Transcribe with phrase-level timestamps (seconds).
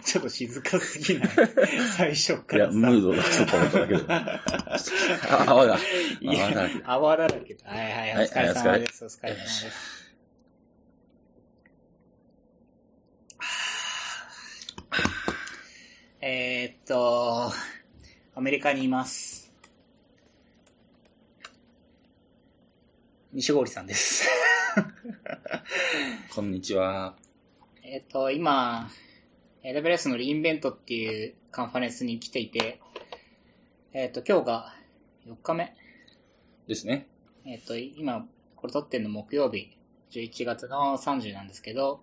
[0.04, 1.30] ちょっと静かすぎない？
[1.96, 2.78] 最初かいや、らさ。
[2.78, 4.04] ムードがちょっと思っただけど。
[4.12, 5.78] あ、泡が。
[6.20, 7.70] いや泡だらけ泡だらけだ。
[7.70, 9.04] はいはい、おはい疲れ様です。
[9.04, 9.66] お疲れ様です。
[16.22, 17.50] えーっと、
[18.34, 19.50] アメリカにいます。
[23.32, 24.28] 西郡さんです。
[26.34, 27.14] こんにちは。
[27.82, 28.90] えーっと、今、
[29.62, 32.80] AWS のリインベントっていうカンファレンスに来ていて、
[33.92, 34.74] えーっと、今日が
[35.26, 35.74] 4日目。
[36.66, 37.08] ですね。
[37.44, 39.76] えっ、と、今、これ撮ってるの木曜日、
[40.12, 42.00] 11月の30なんですけど、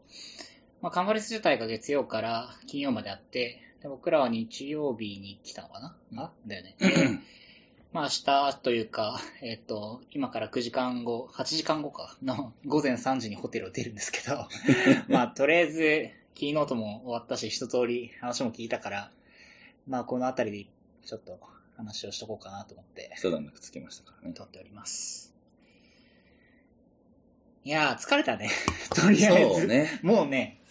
[0.81, 6.75] まあ、カンファレンス自体が月曜から金曜まであって、で僕らは日曜日に来たのかな、あだよね。
[6.79, 6.87] で
[7.91, 14.47] まあ明日というか、えっ、と、今から9時間後、8時間後か、の午前3時にホテルを出るんですけど、
[15.09, 19.11] まあとりあえず、キーノートも終わったし、一通り話も聞いたから、
[19.87, 20.67] まあこのあたりで
[21.03, 21.39] ちょっと
[21.75, 24.35] 話をしとこうかなと思って、一段落つけましたからね。
[24.35, 25.33] 撮っております。
[27.63, 28.51] いやー、疲れたね。
[28.93, 29.65] とりあえず。
[29.65, 29.99] ね。
[30.03, 30.61] もうね、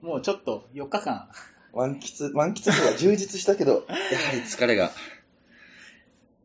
[0.00, 1.30] もうちょっと4日間。
[1.72, 4.90] 満喫、満喫とか充実したけど、 やはり疲れが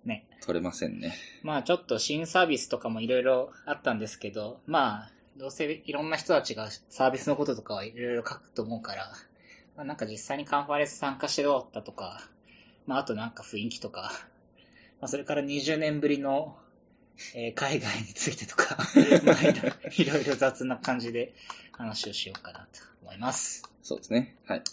[0.06, 0.28] ね。
[0.46, 1.16] 取れませんね。
[1.42, 9.12] まあちょっと新サービスとかもいろいろあったんですけど、まあ、どうせいろんな人たちがサービスのこととかはいろいろ書くと思うから、
[9.76, 12.30] まあなんか実際にカンファレンス参加してどうだったとか、
[12.86, 14.12] まああとなんか雰囲気とか、
[15.00, 16.58] まあそれから20年ぶりの、
[17.36, 18.78] えー海外についてとか、
[19.26, 21.34] まあいろいろ雑な感じで
[21.72, 23.64] 話をしようかなと思います。
[23.84, 24.36] そうですね。
[24.46, 24.64] はい。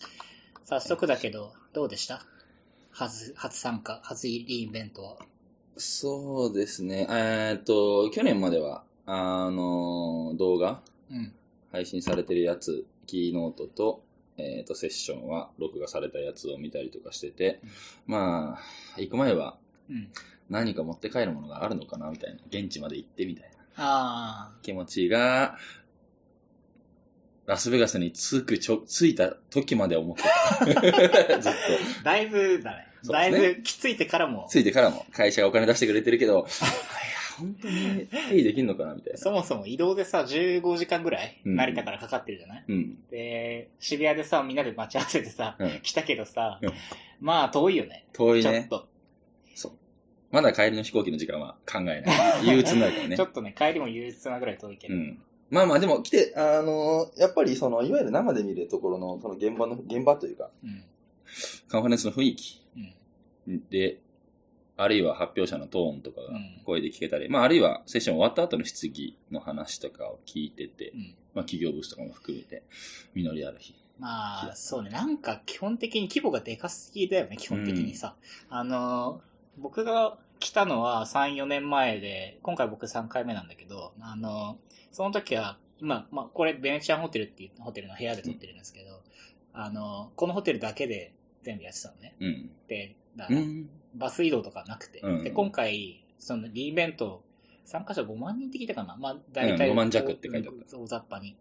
[0.64, 2.24] 早速だけど、どうでした？
[2.90, 5.16] 初、初参加、初リインベントは。
[5.76, 7.06] そうですね。
[7.08, 11.32] えーっと、去年までは、あの、動画、うん。
[11.72, 14.02] 配信されてるやつ、キーノートと、
[14.36, 17.60] えーっと、セッションは、録画されたやつを見たりとかしてて、
[18.06, 19.56] まあ、行く前は、
[19.88, 20.08] うん。
[20.50, 22.40] 何か持って帰るものがあるのかな、みたいな。
[22.48, 25.56] 現地まで行ってみたいなあ気持ちが、
[27.46, 30.66] ラスベガスに着くちょ、着いた時まで思ってた。
[31.40, 31.58] ずっと。
[32.00, 32.88] あ、だいぶだね。
[33.04, 36.46] だいぶきついてからも、着いてからも会社がお金出してくれてるけど、
[37.38, 39.18] 本当にペイできんのかなみたいな。
[39.18, 42.98] そもそも移動でさ、15時間ぐらい、うん成田からかかってるじゃない、うん。
[43.10, 46.72] で、渋谷でさ、みんなで待ち合わせてさ、うん来たけどさ、うん
[47.20, 48.06] まあ遠いよね。
[48.12, 48.68] 遠いね。
[48.70, 48.88] ちょっと、
[49.54, 49.72] そう。
[50.30, 52.04] まだ帰りの飛行機の時間は考えない。
[52.46, 53.24] 憂鬱になるからねちょ。
[53.24, 54.94] っとね、帰りも憂鬱なぐらい遠いけど。
[54.94, 55.18] うん。
[55.50, 60.84] まあまあ、でも来て、あのやっぱりその、いわゆる生で見るところの、その現場の、現場というか、うん。
[61.68, 62.62] カンファレンスの雰囲気
[63.46, 63.68] うん。
[63.70, 63.98] で、
[64.78, 71.14] あるいは発表者のトーンとかがうん声で聞けたり、まああるいはセッション終わった後の質疑の話とかを聞いてて、うん。
[71.34, 72.62] まあ企業ブースとかも含めて、
[73.14, 73.74] 実りある日。
[73.98, 74.90] まあ、そうね。
[74.90, 78.14] なんか基本的に規模がでかすぎだよね、基本的にさ。
[78.48, 79.20] あの、
[79.58, 84.56] 僕が来たのは3、4年前で、今回僕3回目なんだけど、あの、
[84.92, 89.02] その時は、今、まあ、これベネチアンホテルっていうホテルの部屋で撮ってるんですけど、
[89.52, 91.12] あの、このホテルだけで
[91.42, 92.14] 全部やってたのね。
[92.20, 92.50] うん。
[92.68, 93.68] で、だからうん。
[93.94, 95.00] バス移動とかなくて。
[95.00, 97.22] うんで、今回、そのリイベント、
[97.64, 101.36] 参加者5万人って聞いたかなまあ、大体、うん5万弱って書いてあった大雑把に。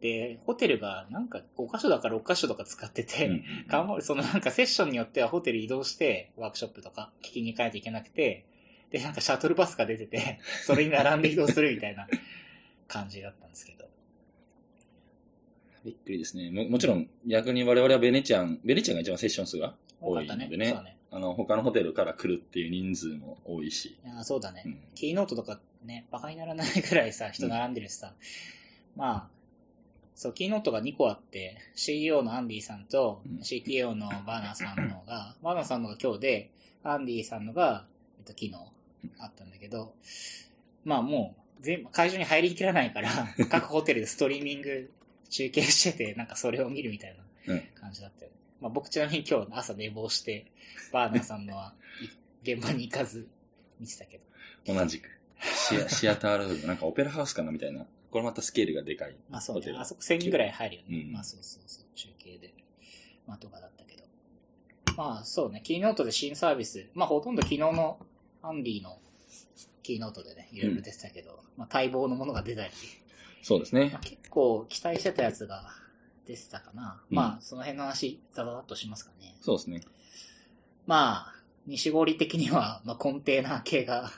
[0.00, 8.46] で、ホテルがなんか5箇所だか6箇所とか使ってて、うんそのなんかセッションによってはホテル移動して、ワークショップとか聞きに行かないといけなくて、
[8.90, 12.08] で、なんかシャトルバスが出てて、 それに並んで移動するみたいな
[12.88, 13.88] 感じだったんですけど。
[15.84, 16.50] びっくりですね。
[16.50, 20.46] ももちろん、逆に我々はベネチアン、ベネチアンが一番セッション数が多多かったね。
[20.46, 20.96] いのでねそうだね。
[21.12, 23.98] あの、他のホテルから来るっていう人数も多いし。
[24.04, 24.62] いやそうだね。
[24.64, 28.14] うんキーノートとかね、バカにならないぐらいさ、人並んでるしさ。
[28.96, 29.28] まあ、
[30.14, 36.50] そう、キーノートが2個あって、CEO のアンディさんとうん CTO のバーナーさんのが、 バーナーさんのが今日で、
[36.82, 37.86] アンディさんのが、
[38.18, 38.54] えっと、昨日
[39.18, 39.94] あったんだけど、
[40.84, 43.10] まあもう、全部、会場に入りきらないから、
[43.48, 44.92] 各ホテルでストリーミング
[45.30, 48.36] 中継してて、なんかそれを見るみたいなうん感じだったよね。
[48.60, 50.46] まあ僕ちなみに今日朝寝坊して、
[50.92, 51.74] バーナーさんのは
[52.42, 53.28] い 現場に行かず
[53.78, 54.20] 見てたけ
[54.66, 54.74] ど。
[54.74, 55.08] 同じく。
[55.40, 57.86] シア シアタールーム、なんかオペラハウスかなみたいな。
[58.10, 59.16] これまたスケールがでかい。
[59.28, 59.72] まあそうね。
[59.76, 61.00] あそこ1000人ぐらい入るよね。
[61.06, 61.84] うんまあそうそうそう。
[61.94, 62.54] 中継で。
[63.26, 64.04] まあとかだったけど。
[64.96, 65.60] まあそうね。
[65.62, 66.88] キーノートで新サービス。
[66.94, 67.98] まあほとんど昨日の
[68.42, 69.00] アンディの
[69.82, 72.72] キーノートでね、いろいろ出てたけど、まあ待望のものが出たり、
[73.42, 74.00] そうですねまあ、。
[74.00, 75.70] 結構期待してたやつが
[76.30, 77.00] 出てたかな。
[77.10, 79.34] うんまあその辺の話、ザザザっとしますかね。
[79.40, 79.82] そうですね。
[80.86, 81.34] まあ、
[81.66, 84.10] 西堀的には、 まあコンテーナー系が、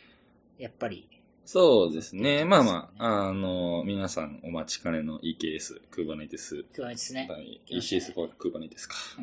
[0.58, 1.08] やっぱり
[1.44, 2.44] そうですね。
[2.44, 7.26] まあまあ、あの、皆さんお待ちかねの EKS、Kubernetes、クワネですね。
[7.30, 8.94] はい ECS for Kubernetes か。
[9.18, 9.22] う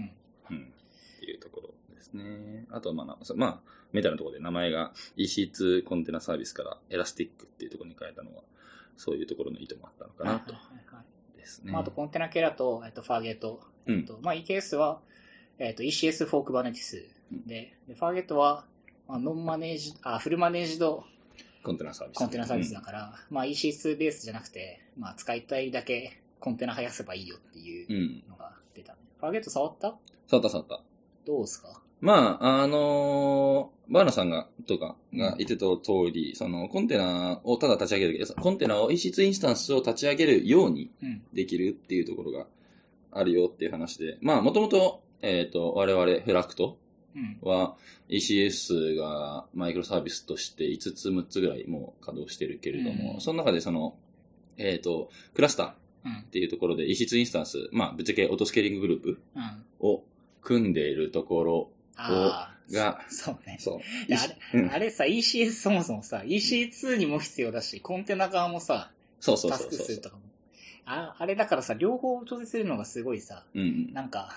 [0.53, 0.57] ん。
[0.57, 0.73] うん。
[1.17, 2.65] っていうところですね。
[2.71, 8.41] あと、まあな、そまあ、メタルのところで名前が EC2 コンテナサービスからエラスティックっていうところに変えたのは、
[8.97, 10.53] そういうところの意図もあったのかなと。
[10.53, 11.14] はいはいはい
[11.45, 11.71] ですね。
[11.71, 13.61] まあ、あとコンテナ系だと、えっと、ファーゲート。
[13.87, 14.99] うんえっとまあ、EKS は、
[15.59, 17.05] えっと、ECS フォークバネティス
[17.45, 18.65] で、でファーゲートは、
[19.07, 21.03] まあ、ノンマネージ、あ、フルマネージド
[21.63, 22.17] コンテナサービス。
[22.17, 27.95] コンテナサービスだから、まあ EC2 ベースじゃなくて、まあ使いたいだけコンテナ生やせばいいよっていううん。
[27.95, 28.23] うん。
[28.29, 28.95] のが出た。
[29.19, 29.95] ファーゲート触った？
[30.27, 30.81] 触った触った。
[31.25, 31.79] どうですか？
[32.01, 41.21] まあ、あのーバーナさんが、とかが言ってた通り、その、コンテナをただ立ち上げるだけ、コンテナを EC2 インスタンスを立ち上げるようにうん。
[41.33, 42.47] できるっていうところが
[43.11, 46.77] あるよっていう話で、まあ、もともと、えっ、と、我々、フラクト
[47.15, 47.37] うん。
[47.41, 47.75] は
[48.09, 53.95] ECS がマイクロサービスとして5つ、6つぐらいもう稼働してるけれども、うんその中でその、
[54.57, 56.23] えっ、と、クラスターっうん。
[56.29, 59.87] ていうところで EC2 インスタンス、まあ、ぶっちゃけオートスケーリンググループうん。
[59.87, 60.03] を
[60.41, 61.69] 組んでいるところ。
[61.95, 63.57] が、そうね。
[63.59, 63.79] そう。
[64.13, 70.21] あれうんあれさ、ECS そもそもさ、EC2 にも必要だし、コンテナ側もさ、そうそうタスそうそうクするとかも。
[70.85, 73.93] ああれだからさ、両方調整するのがすごいさ、うん。
[73.93, 74.29] なんか、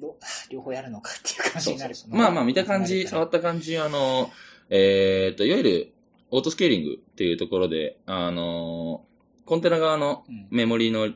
[0.00, 0.16] ど
[0.50, 2.14] 両方やるのかっていう感じになるそう。
[2.14, 4.30] まあまあ見た感じ、触った感じ、あの、
[4.70, 5.92] えっ、と、いわゆる
[6.30, 9.04] オートスケーリングっていうところで、あの、
[9.44, 11.08] コンテナ側のうんメモリの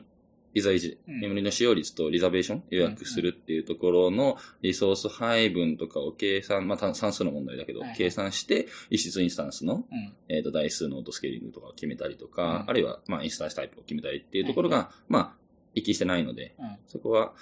[0.53, 10.13] リザ維持、うんメモリの使用率とリザベーション予約するっていうところのリソース配分とかを計算、まあた算数の問題だけど、計算して、一室インスタンスの、うん。
[10.29, 15.33] えっ、と、台数のオートスケーリングとかを決めたりとか、うんあるいは、まあ、インスタンスタイプを決めたりっていうところが、まあ、
[15.73, 16.77] 一致してないので、うん。
[16.87, 17.33] そこは、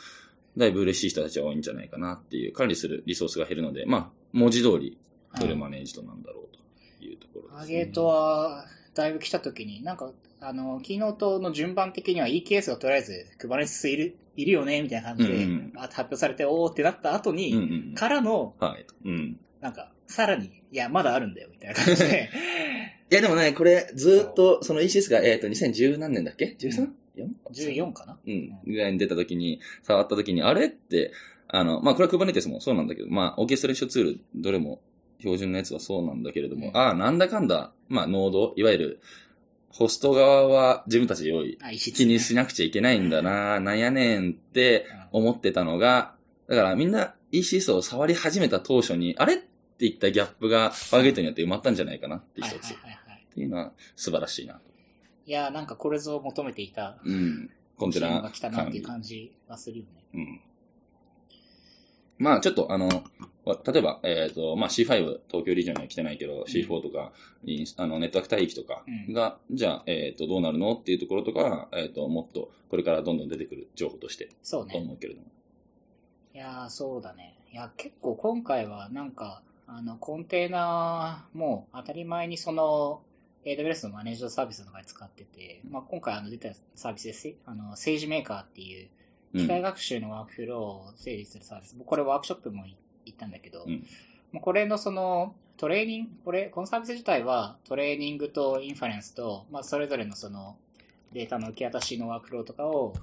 [0.57, 4.97] だいぶ嬉しい人たちは多いんじゃないかなっていう、管理するリソースが減るので、まあ、文字通り、
[5.37, 7.63] フルマネージドなんだろうというところです、ね。
[7.63, 17.95] アゲートは、だいぶ来た時に、なんか、あの、キーノートの順番的には EKS がとりあえず、クバネスいる、いるよね、みたいな感じで、うんうんあ発表されて、おーってなった後に、うんうん。
[17.95, 18.85] からの、はい。
[19.05, 19.39] うん。
[19.61, 22.29] なんか、さらに、いや、まだあるんだよ、みたいな感じで、
[23.11, 26.89] いや、でもね、これ、ずっと、その ECS が、えっ、と、2010何年だっけ ?13?4?
[27.51, 28.17] 14かな？
[28.25, 28.51] うん。
[28.65, 31.11] ぐらいに出た時に、触った時に、あれって、
[31.47, 34.79] あの、まあ、これは Kubernetes もそうなんだけど、まあ、オーケストレーションツール、どれも
[35.21, 39.01] 標準のやつはそうなんだけれども、うんああ、なんだかんだ、まあ、ノード、いわゆる、
[39.69, 46.13] ホスト側は自分たちで用意、気にしなくちゃいけないんだな、なんやねんって思ってたのが、
[46.49, 52.73] だからみんな ECS を触り始めた当初に、あれっていったギャップがファーゲートによって埋まったんじゃないかなってはい一つ。
[52.73, 52.77] っ。
[53.33, 54.61] ていうのは素晴らしいなと。
[55.25, 57.49] いや、なんかこれぞ求めていた、うん。
[57.77, 60.03] コンテナが来たなっていう管感じがするよね。
[60.13, 60.41] 理うん。
[62.21, 62.87] まあちょっとあの、
[63.45, 64.85] わ例えば、えっ、と、まあ C5、
[65.27, 67.11] 東京リージョンには来てないけど、C4 とか、
[67.77, 74.75] あの、ネットワーク帯域とかが、じゃあ、えっ、と、どうなるのっていうところとかは、えっ、と、もっと、これからどんどん出てくる情報として、とそうね。
[74.75, 75.25] 思うけれども。
[76.35, 77.39] いやー、そうだね。
[77.51, 83.01] いや、結構今回はなんか、あの、コンテナも当たり前にその、
[83.45, 89.00] AWS のマネージドサービスの中で使ってて、まあ、今回あの出たサービスでせ、あの、政治メーカーっていう、うん
[89.33, 91.75] 機械学習のワークフローを整理するサービス。
[91.77, 92.65] 僕これワークショップも
[93.05, 93.85] 行ったんだけど、うん
[94.39, 100.55] これのその、トレーニング、これ、このサービス自体はトレーニングとインファレンスと、まあ、それぞれのその、
[101.11, 102.93] データの受け渡しのワークフローとかを、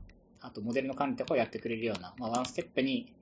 [0.40, 3.12] あとモデルの管理とかをやってくれるような、まあ、ワンステップに、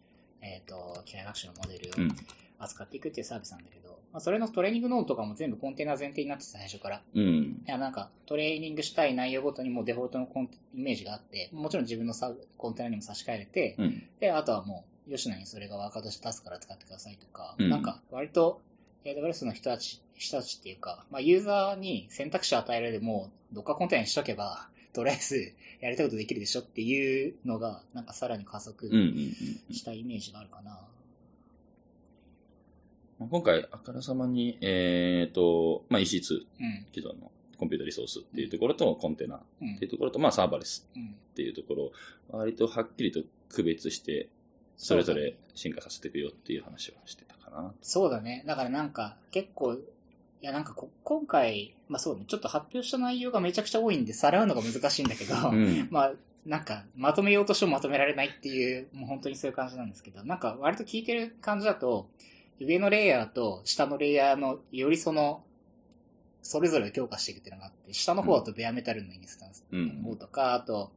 [0.40, 2.16] えっ、と、機械学習のモデルをうん。
[2.58, 3.85] 扱っていくっていうサービスなんだけど、
[4.16, 7.02] まあ、それのトレーニングノードとかも全部コンテナ前提になってて最初から。
[7.14, 7.22] うん。
[7.22, 14.02] いや、なんか、トレーニングしたい内容ごとにもうデフォルトのコンテイメージがあって、もちろん自分のサコンテナにも差し替えれて、うん。
[14.18, 18.62] で、あとはもう、吉野にそれがワーカーとして出すから使ってくださいとか、うんなんか、割と、
[19.04, 28.94] AWS の人たち、人たちっていうか、まあ、ユーザーに選択肢を与えられるもう、どっかコンテナにしとけば、とりあえず、やりたいことできるでしょっていうのが、なんかさらに加速うん。
[28.94, 29.02] うん。
[29.02, 29.02] う
[29.72, 30.80] んしたイメージがあるかな。
[33.18, 36.86] まあ今回、あからさまに、えっ、と、まあ、EC2、うん。
[36.94, 41.06] 既存のコンピュータリソースっていうところと、コンテナっうんていうところと、まあ、サーバーレスうん。
[41.06, 41.92] っていうところ、
[42.30, 44.28] 割とはっきりと区別して、
[44.76, 47.72] それぞれ進化させていくよっていう話をしてたかな。
[47.80, 48.44] そうだね。
[48.46, 49.78] だからなんか、結構、い
[50.42, 55.88] やなんかこ、今回、まあそうね、ちょっと発表した内容がめちゃくちゃ多いんで、さらうのが難しいんだけど、 うん。
[55.90, 56.12] まあ、
[56.44, 62.08] なんか、まとめようとしてもまとめられないっていう、もう本当にそういう感じなんですけど、なんか、割と聞いてる感じだと、
[62.60, 65.44] 上のレイヤーと下のレイヤーの、よりその、
[66.42, 70.92] それぞれを強化していくっていうのがあって、下の方だとベアメタルのインスタンスうんの方とか、あと、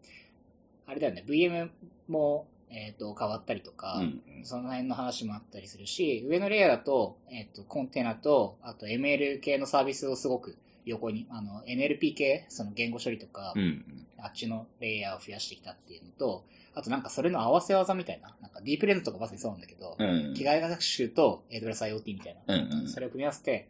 [0.86, 1.70] あれだよね、VM
[2.08, 4.22] も、えっ、と、変わったりとか、うん。
[4.44, 13.84] その辺の話もあったりするし、上のレイヤーだと、えっ、と、コンテナと、あと ML 系のサービスをすごく横に、あの、NLP 系、その言語処理とか、うん。
[14.18, 16.46] あっちのレイヤーを増やしてきたっていうのと、
[16.80, 20.34] あとなんかそれの合わせ技みたいな、なんかディープレンズとかまさにそうなんだけど、うん。
[20.34, 23.68] 機械学習と AWS IoT みたいな、うんうんそれを組み合わせて、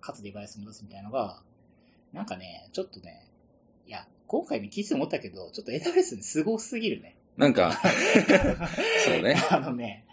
[0.00, 1.40] かつデバイスを戻すみたいなのが、
[2.12, 3.28] なんかね、ちょっとね、
[3.86, 7.16] いや、今回見聞いて思ったけど、ちょっと AWS にすごすぎるね。
[7.36, 7.72] なんか、
[9.06, 9.36] そうね。
[9.50, 10.04] あのね、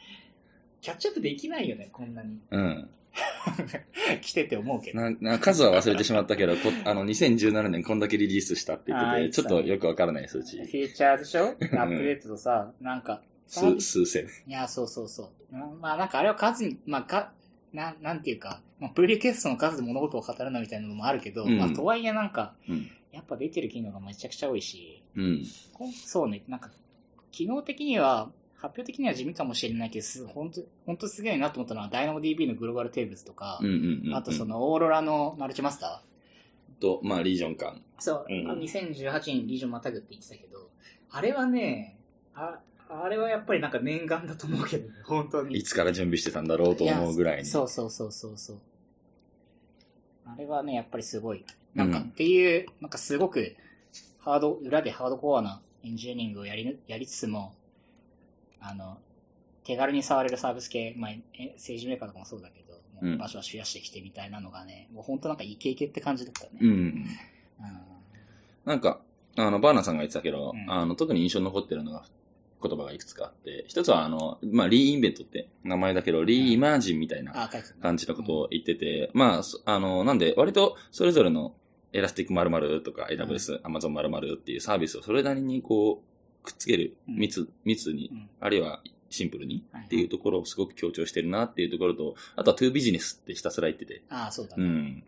[0.81, 2.39] キャッチアップできないよね、こんなに。
[2.51, 2.89] うん。
[4.21, 5.01] 来てて思うけど。
[5.01, 10.63] な な数は忘れてしまったけど、こあの、2017年こんだけリリースしたって言ってて、ちょっとよくわからない数値フ。
[10.63, 11.47] ィーチャーでしょ？
[11.77, 14.25] アップデートとさ、なんか、数、数千。
[14.47, 15.55] いや、そうそうそう。
[15.55, 17.33] なまあなんかあれは数に、まあか、
[17.73, 22.89] ななんていうか、まあ、プリリクエストの数で物事を語るなみたいなのもあるけど、うんまあとはいえなんか、うん。
[23.11, 25.43] やっぱ出てる機能がめちゃくちゃ多いし、うん
[26.05, 26.69] そうね、なんか、
[27.31, 34.15] 機能的には、発表的には地味かもしれないけど、す本当本当すげえなと思ったのは、DynamoDB のグローバルテーブルズとか、うんうんうん。
[34.15, 36.03] あとそ、のオーロラのマルチマスタ
[36.79, 37.75] と、まあ、リージョン間。
[37.75, 37.79] ー。
[37.99, 40.69] そう、うんあの2018年リージョンまたぐって言ってたけど、
[41.11, 41.99] あれはね、
[42.33, 42.59] あ
[42.89, 45.57] あれはやっぱりなんか念願だと思うけどね、 本当に。
[45.57, 47.45] いつから準備してたんだろうと思うぐらいに。
[47.45, 48.59] そうそうそうそうそう。
[50.25, 51.45] あれはね、やっぱりすごい。
[51.73, 53.55] なんか、うんっていう、なんかすごく、
[54.19, 57.53] ハード、裏でハードコアなエンジニアリングをやりぬ、やりつつも、
[58.59, 58.97] あの、
[59.63, 66.51] 手軽に触れるサービス系、まあ、え政治メーカーとかもそうだけど、もううんバシバシ増やしてきてみたいなのがね、もう本当なんかイケイケって感じだったね。
[66.61, 66.69] うん。
[66.69, 67.05] うん。
[68.65, 69.01] なんか、
[69.35, 70.71] あの、バーナーさんが言ってたけど、うん。
[70.71, 72.05] あの、特に印象に残ってるのが、
[72.61, 77.49] 言葉がいくつかあって、一つは、あの、まあ、リーインベントって名前だけど、リーイマージンみたいな
[77.81, 81.53] 感じのことを言ってて、まあ、そあの、なんで、割とそれぞれの
[81.93, 94.63] エラスティック〇〇とか AWS、Amazon 〇〇っていうサービスをそれなりにこう、くっつける、うん密、密に、うんあるいはシンプルにはいっていうところをすごく強調してるなっていうところと、あとは to business ってひたすら言ってて、ああ、そうだね。
[94.63, 95.03] うん。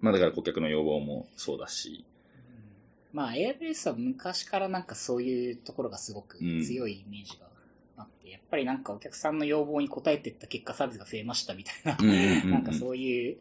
[0.00, 2.04] まあだから顧客の要望もそうだし、
[3.12, 7.46] まあ、AWS は昔からなんかそういうところがすごく強いイメージが
[7.96, 13.38] あって、やっぱりなんかお客さんの要望に応えていった結果サービスが増えましたみたいな、うんうんうんうん なんかそういう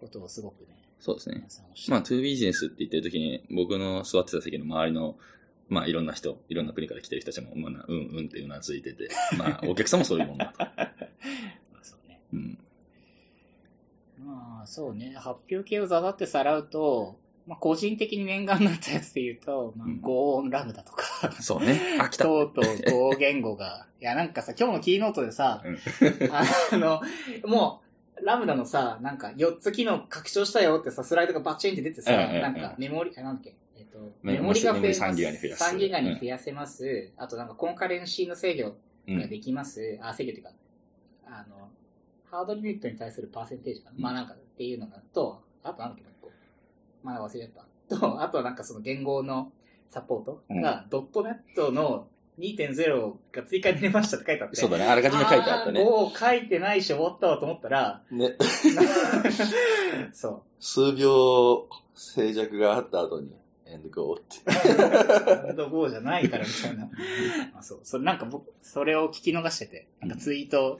[0.00, 1.50] ことをすごくね、そうですね皆。
[1.50, 2.06] さんおっしゃまあ、る。
[2.06, 5.16] to business って言ってる時に、僕の座ってた席の周りの、
[5.70, 9.08] まあ、いろんな人、いろんな国から来てる人たちも、まあ、うんうんってうなずいてて、
[9.38, 10.58] まあ、お客さんもそういうもんだと。
[10.58, 10.92] まあ
[11.82, 12.20] そうね。
[12.32, 12.58] うん。
[14.18, 15.14] まあ、そうね。
[15.14, 21.98] 発表系をざざってさらうと、まあ、個人的に念願になったやつで言うと、まあうん、ゴーンラムダとか、そうね。
[22.00, 22.24] あ、来た。
[22.24, 25.78] とうとう語言語が、いや、なんかさ、今日のキーノートでさ、うん
[26.32, 27.00] あの、
[27.44, 27.90] もう、
[28.24, 33.69] ラムダのさ、なんか4つ機能拡張したよってさ、スライドがバッチンって出てさ、うんうんうんなんかメモリ、あ、なんだっけ、えっと、
[34.22, 35.00] メメモリが増えます。
[35.00, 37.12] メモリ3ギガに増やす3ギガに増やせます。
[37.16, 38.74] あとなんかコンカレンシーの制御
[39.08, 39.98] うんができます。
[40.02, 40.52] あ、制御っていうか、
[41.26, 41.68] あの、
[42.30, 43.96] ハードリミットに対するパーセンテージかな。
[43.96, 46.04] うんまあなんかっていうのがと、あとなんだっけ、
[47.02, 47.64] まだ忘れちゃった。
[47.96, 49.52] と、あとはなんかその言語の
[49.88, 52.06] サポートが、ドットネットの
[52.38, 54.56] 2.0が追加になりましたって書いてあって。
[54.56, 54.84] そうだね。
[54.84, 55.82] あらかじめ書いてあったね。
[55.82, 58.36] 5書いてないし終わったわと思ったら、ね、
[60.12, 63.34] そ数秒静寂があった後に、
[63.70, 64.38] エンドゴーって。
[64.46, 65.46] う。
[65.46, 66.90] ハンド5じゃないからみたいな。
[67.56, 67.80] あそう。
[67.84, 70.78] それなんか僕、それを聞き逃してて、なんかツイート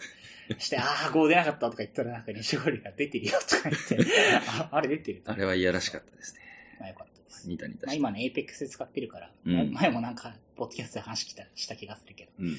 [0.59, 4.13] して、 ああ、5出なかったとか言ったら、なんか西堀が出てるよとか言って、
[4.49, 6.41] ああれ出てるあれはいやらしかったですね。
[6.79, 7.49] まあよかったです。
[7.49, 7.87] ニタニタ。
[7.87, 12.31] まあ今ね、Apex で使ってるから、うん前もなんか、ポッドキャストで話したした気がするけど。
[12.41, 12.57] うん。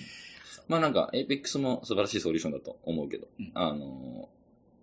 [0.67, 4.29] まあなんか、Apex も素晴らしいソリューションだと思うけど、うんあの、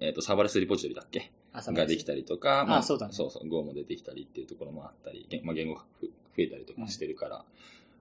[0.01, 1.31] えっ、と、サーバレスリポジトリだっけ？
[1.55, 2.19] ができたり。
[2.19, 7.45] りとか、あそうだねそうそう、Go も出てきたりっていうところもあったり、言まあ、言語がふ増えたりとかしてるから、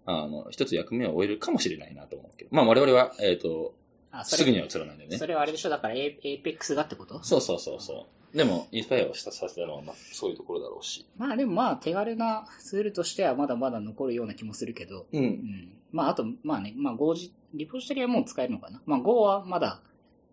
[0.05, 3.73] あの、一つ役目を終えるかもしれないなと思うけど、まあ我々は、えっ、と、
[4.11, 5.25] あ、それすぐには映らないんだよねそ。
[5.27, 5.69] れはあれでしょ？
[5.69, 7.23] だから、A- Apex がってこと？
[7.23, 8.37] そうそうそうそう。
[8.37, 11.05] でも、インスパイアをしたさせたのは、まあ、そういうところだろうし。
[11.17, 15.17] まあでもまあ手軽なツールとしてはまだまだ残るような気もするけど、う。
[15.17, 15.73] うんん。
[15.91, 18.81] まああと、まあね、まあ Go じ、リポジトリはもう使えるのかな？
[18.85, 19.81] まあ Go はまだ、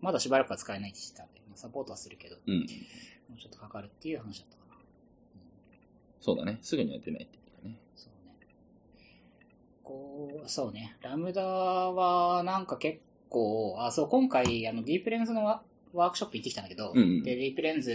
[0.00, 2.58] まだしばらくは使えないって言ってたんで、まあサポートはするけど、うん。
[2.60, 2.64] も
[3.36, 4.76] うちょっとかかるっていう話だったかな。
[6.20, 6.58] そうだね。
[6.60, 7.78] すぐには出ないって言ったね。
[7.96, 8.34] そうね。
[9.82, 10.96] こう、そうね。
[11.00, 17.90] ラムダはなんか結構、あ、そう、今回、あの、 DeepLens のワワークショップ行ってきたんだけど、うんうんで、 DeepLens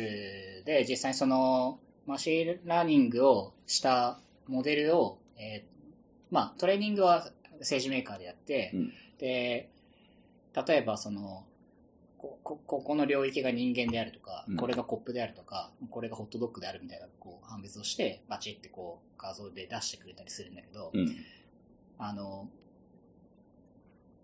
[0.65, 5.69] で実際にその、マシンラーニングをしたモデルを、えー
[6.31, 9.69] まあ、トレーニングは SageMaker でやって、うんで、
[10.67, 11.43] 例えばその、
[12.49, 21.15] ここここの領域が人間であるとか、うんこれがコップであるとか、これがホットドッグであるみたいなこう判別をして、バチってこう画像で出してくれたりするんだけど、うん。
[21.99, 22.49] あの、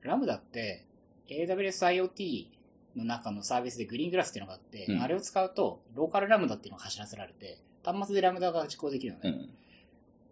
[0.01, 0.86] ラムダって
[1.29, 2.48] AWS IoT
[2.96, 9.29] の中のサービスでグリーングラスっていうのがあって、うんあれを使うとローカルラムダっていうのが走らせられて、端末でラムダが実行できるのね。
[9.29, 9.50] うん。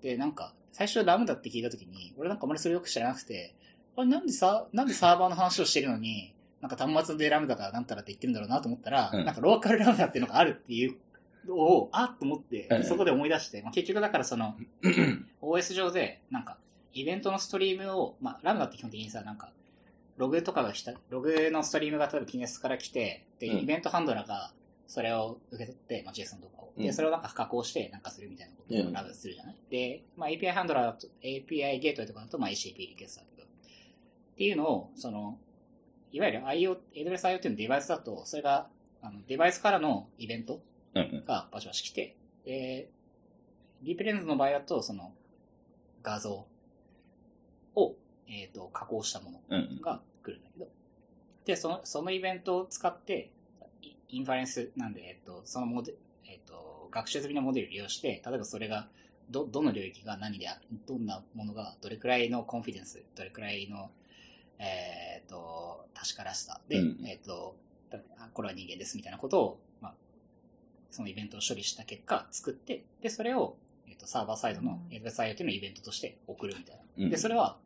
[0.01, 3.53] で、なんか、最初ラムダって聞いたときに、俺なんかあまりそれよく知らなくて、
[3.95, 6.33] あれなんでさ、なんでサーバーの話をしてるのに、
[6.63, 9.25] なんか端末でラムダがなんたらって言ってるんだろうなと思ったら、うん。
[9.25, 10.95] なんかローカルラムダっていうのがあるっていう
[11.45, 14.55] のを、あっと思ってう、んそこで思い出して、まあ、結局だからその、
[15.43, 16.57] OS 上で、なんか、
[16.93, 19.51] イベントのストリームを、まあ、ラムダって基本的にさ、なんか、
[20.15, 23.59] ログとかがした、ログのストリームが例えば PNS から来て、で、うん。
[23.59, 24.53] イベントハンドラーが
[24.87, 26.71] それを受け取って、まあ、JSON とかを。
[26.77, 26.93] で、うん。
[26.93, 28.93] それをなんか加工してなんかするみたいなことをうん。
[28.93, 35.37] ラムダするじゃない、で、まあ、API ハンドラーだと、API ゲートウェイとかだと、まあ、ACP リクエストだけど、っていうのを、その、
[36.13, 38.67] いわゆる IO、AWS IoT のデバイスだと、それが、
[39.01, 40.61] あの、デバイスからのイベント。
[41.25, 42.15] がバシバシ来て、
[42.45, 42.89] で、
[43.81, 45.11] リープレンズの場合だと、その、
[46.01, 46.45] 画像
[47.75, 47.95] を、
[48.27, 49.39] えっ、と、加工したもの。
[49.81, 50.67] が来るんだけど、
[51.45, 53.31] で、その、そのイベントを使って、
[53.81, 58.87] イインファレンスなんで、えっ、と、そのモデル、えっ、と、学習済みのモデルを利用して、例えばそれが、
[59.29, 63.89] ど、どの領域が何であ、どんなものが、どれくらいのコンフィデンス、どれくらいの、
[64.59, 66.61] えっ、と、確からしさ。
[66.67, 67.05] で、うん。
[67.05, 67.55] えっ、と、
[68.17, 69.93] あこれは人間ですみたいなことを、まあ、
[70.89, 73.57] そのイベントを処理した結果作って、で、それを、
[73.87, 76.81] えっ、と、サーバーサイドの AWS IoT のイベントとして送るみたいな。
[77.05, 77.09] うん。
[77.09, 77.57] で、それは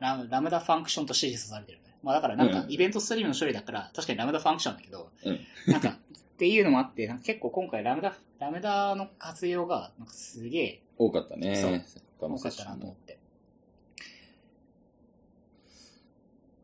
[0.00, 1.78] ラム、ラムダファンクションとして実装されてる。
[1.78, 1.84] ね。
[2.02, 2.72] まあだからなんかう、ん。
[2.72, 5.40] イベントストリームの処理だから、確かにラムダファンクションだけど、うん。
[5.66, 11.56] なんか、っていうのもあって、なんか結構今回ラムダ、ラムダの活用が、なんかすげえ多かったね。
[11.56, 11.82] そう。
[12.18, 13.18] 多かったなと思って。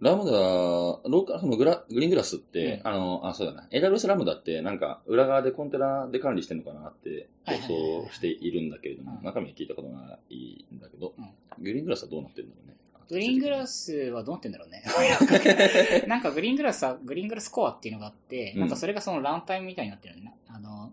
[0.03, 3.69] ラムダ、ローカル、そのグラグリーングラスって、うんあの、あ、そうだな。
[3.71, 11.25] AWS ラムダって、なんか、裏側でコンテナで管理してるのかなって予想しているんだけれども、うん中身は聞いたことないんだけど、うん
[11.63, 12.77] グリーングラスはどうなってるんだろうね。
[13.09, 14.83] グリーングラスはどうなってんだろうね。
[16.09, 20.37] なんかグリーングラスは、グリーングラスコアっていうのがあって、うんなんかそれがそのランタイムみたいになってるんだね。
[20.49, 20.93] あの、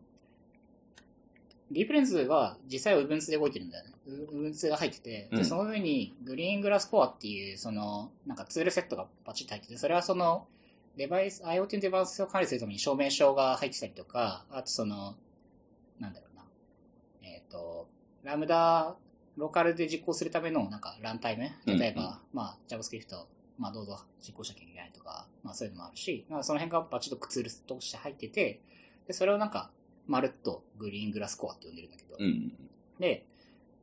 [1.71, 3.93] リープレンズは実際は Ubuntu で動いてるんだよね。
[4.07, 10.47] Ubuntu が入ってて、うんでその上にグリーングラスコアっていう、その、なんかツールセットがバチッと入ってて、それはその、
[10.97, 15.15] デバイス、IoT のデバイスを管理するために証明書が入ってたりとか、あとその、
[15.99, 16.43] なんだろうな。
[17.21, 17.87] えっ、と、
[18.23, 18.95] ラムダ、
[19.37, 21.49] ローカルで実行するための、なんか、ランタイム？
[21.65, 23.15] 例えば、うんうんまあ、JavaScript、
[23.57, 28.61] まあ、どうぞ実行しなきゃいけないとか、まあ、そういうのもあるし、まあ、その辺がバチッとツールとして入ってて、
[29.07, 29.71] で、それをなんか、
[30.09, 32.51] まるっとグリーングラスコアって呼んでるんだけど、うん。
[32.99, 33.25] で、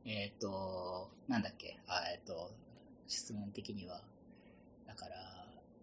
[0.05, 2.51] えっ、と、なんだっけ、あえっ、と、
[3.07, 4.01] 質問的には、
[4.85, 5.15] だから、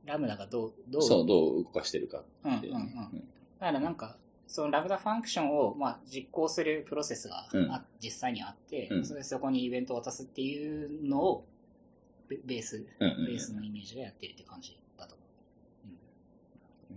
[0.04, 2.66] ラムダがどう、どう、そう、どう動かしてるかって。
[2.66, 3.28] いううんうんうん。
[3.59, 7.80] だからなんか、そのラムダファンクションを、まあ、実行するプロセスがあ、うん。
[8.02, 9.04] 実際にあって、うん。
[9.07, 11.46] それでそこにイベントを渡すっていうのを、
[12.28, 13.26] ベベース、うんうんうん。
[13.28, 15.24] ベースのイメージでやってるって感じだと思
[16.90, 16.92] う。
[16.92, 16.94] う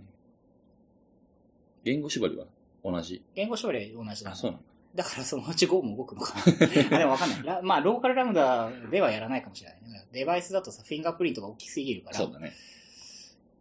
[1.84, 2.44] 言語縛りは？
[2.90, 3.22] 同じ。
[3.34, 4.66] 言語処理は同じだあ、そうなんだ。
[4.94, 6.42] だからそのうち Go も動くのかな
[6.96, 7.42] あでもわかんない。
[7.44, 10.06] ラまあ、ローカルラムダではやらないかもしれないね。
[10.12, 12.16] デバイスだとさ、フィンガープリントが大きすぎるから。
[12.16, 12.52] そうだね。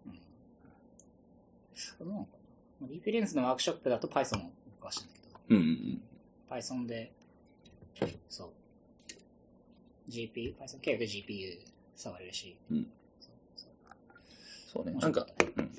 [0.06, 0.10] う
[2.06, 2.10] ん。
[2.10, 2.32] なのか
[2.82, 6.02] なリフェレンスのワークショップだと Python を動かしたんだけど、うんうんうん。
[6.50, 7.12] Python で、
[8.30, 8.50] そう。
[10.10, 11.60] GPU、Python 経由で GPU
[11.96, 12.56] 触れるし。
[12.72, 12.88] うん
[13.20, 13.72] そうそう
[14.74, 14.92] そうね。
[14.94, 15.64] 面なんかうん。
[15.64, 15.72] うん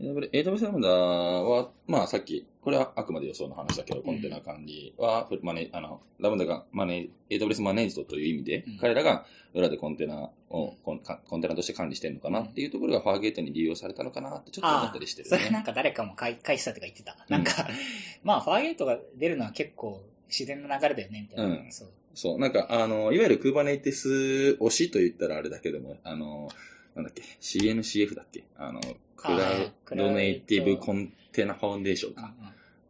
[0.00, 15.36] AWS ラムダは、まあさっき、これはあくまで予想の話だけど、コンテナ管理は、マネあの、ラムダがマネ AWS マネージドという意味で、うん彼らが裏でコンテナをコンかコンテナとして管理してるのかなっていうところがファーゲートに利用されたのかなってちょっと思ったりしてるね。
[15.36, 17.16] それなんか誰かも返返したとか言ってた。
[17.28, 17.68] なんか、
[18.22, 21.56] まあ、ファーゲートが出るのは結構自然な流れだよね、みたいな。
[21.56, 21.88] うんそう。
[22.14, 26.48] そう、なんか、あの、いわゆる Kubernetes 推しと言ったらあれだけども、あの、
[26.94, 28.44] なんだっけ、CNCF だっけ？
[28.56, 28.80] あの、
[29.16, 32.34] クラはいウドネイティブコンテナファウンデーションうんか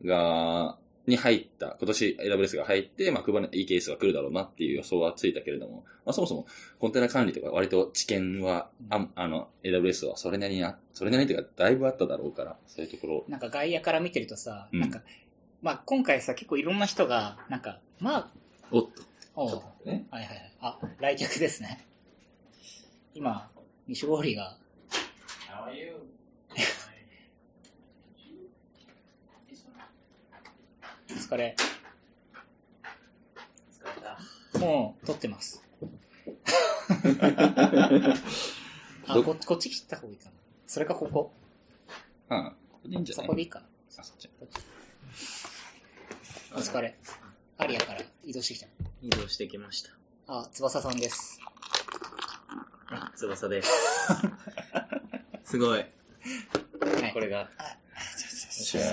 [0.00, 0.08] うん。
[0.08, 6.46] が、に入った、今年 AWS が入って、まあ、Kubernetes、EKS が来るだろうなっていう予想はついたけれども、まあ、そもそも
[6.78, 14.80] コンテナ管理とか割と知見は、ああの、AWS はそれなりにあ、それなりにというか、だいぶあっただろうから、そういうところ、なんか外野から見てるとさ、うん。
[14.80, 15.02] なんか、
[15.62, 18.30] まあ今回さ、結構いろんな人が、なんか、まあ、
[18.70, 19.02] おっと、
[19.34, 19.46] お。
[19.46, 19.52] は
[19.86, 20.52] いはいはい。
[20.60, 21.86] あ、来客ですね。
[23.14, 23.49] 今、
[23.90, 24.56] 西郡が、
[31.10, 31.56] お疲れ。
[34.60, 35.60] もう、撮ってます。
[39.08, 40.32] あ、どここっち切った方がいいかな。
[40.68, 41.32] それかここ。
[42.28, 43.26] ああ、いいんじゃない？
[43.26, 43.66] そこでいいかな。
[43.98, 44.30] あ、そっち。
[46.52, 46.96] お疲れ。
[47.58, 48.66] アリアから移動してきた。
[49.02, 49.90] 移動してきました。
[50.28, 51.40] あ、翼さんです。
[52.90, 53.70] あ、 翼です。
[55.44, 55.78] すごい。
[55.78, 55.84] は
[57.08, 57.12] い。
[57.12, 57.78] これが、あ、
[58.16, 58.84] じゃあ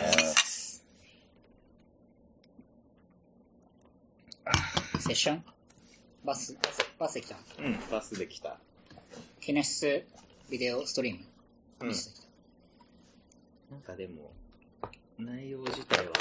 [5.00, 5.44] セッション
[6.24, 8.60] バス、バスバスで来たのうん、バスで来た。
[9.40, 10.04] ケネス
[10.50, 11.26] ビデオストリーム
[11.82, 12.28] うん見せてきた。
[13.72, 14.34] なんかでも、
[15.18, 16.14] 内容自体は、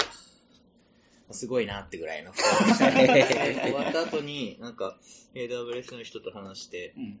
[1.31, 2.31] すごいなってぐらいの。
[2.33, 4.97] 終わった後に、なんか、
[5.33, 7.19] AWS の人と話して、うん。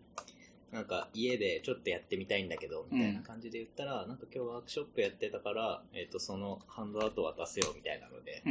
[0.71, 8.49] なんか家でちょっとやってみたいんだけど、みたいな感じで言ったら、なんか今日ワークショップやってたから、えっ、と、そのハンドアウト渡せよみたいなので、う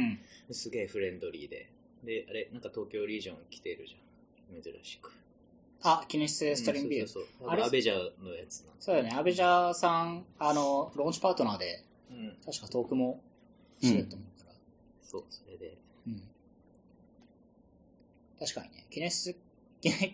[0.51, 0.53] ん。
[0.53, 1.71] すげえフレンドリーで。
[2.03, 4.61] で、あれ、なんか東京リージョン来てるじゃん。
[4.61, 5.11] 珍しく。
[5.83, 7.05] あ、ケネスストリームビデオ。
[7.05, 7.49] うんそうそうそう。
[7.49, 7.63] あれ？
[7.63, 9.15] アベジャーのやつなんそうだよね。
[9.15, 12.37] アベジャーさん、あの、ローンチパートナーで、うん。
[12.45, 13.21] 確かトークも
[13.81, 14.55] してると思うから。
[15.03, 15.77] そう、それで。
[16.07, 16.23] うん。
[18.39, 18.85] 確かにね。
[18.89, 19.35] キネス、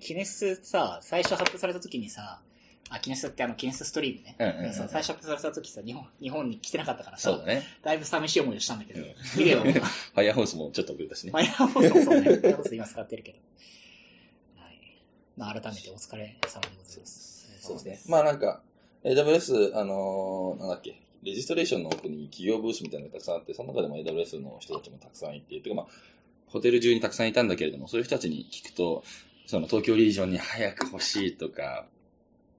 [0.01, 2.41] キネスさ、最初発表された時にさ、
[2.89, 4.36] あ、キネスってあの、キネスストリームね。
[4.39, 7.63] うんうんうんそう最初発表された時さ、日本、日本に来てなかったからさ、そうだね。
[7.81, 9.07] だいぶ寂しい思いをしたんだけど、うん
[9.38, 11.38] ビデオが、 ファイアホースもちょっと遅れたしねフ。
[11.38, 12.29] ァイアーホースもそうね。
[12.29, 13.38] ファイアーホース今使ってるけど。
[14.57, 14.79] はい。
[15.38, 17.57] まあ、改めてお疲れ様でございます。
[17.62, 18.12] そうですね。
[18.12, 18.62] まあなんか、
[19.03, 25.88] AWS、あのーなんだっけ、レジストレーションの奥に企業ブースみたいなのがたくさんあって、その中でも AWS の人たちもたくさんいて、てかまあ、
[26.47, 29.03] ホテル中にたくさんいたんだけれども、そういう人たちに聞くと、
[29.45, 31.88] その東京リージョンに早く欲しいとか、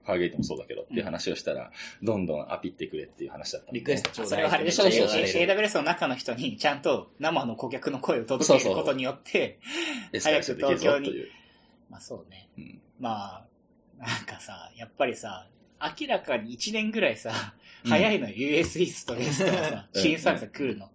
[0.05, 1.71] ファーゲートもそうだけどっていう話をしたら、
[2.03, 9.59] どんどんアピってくれっていう話だったんでリクエストちょうそだいれはあれでしょ AWS の中の人にちゃんと生の顧客の声を届けることによって、
[10.13, 11.27] エスカレーションできるぞという。
[11.89, 12.49] まあそうね。
[12.57, 13.45] うんまあ、
[13.97, 15.47] なんかさ、やっぱりさ、
[15.99, 20.89] 明らかに1年ぐらいさ、うん早いのよ US イーストレースとかさ、うん新サービスが来るの。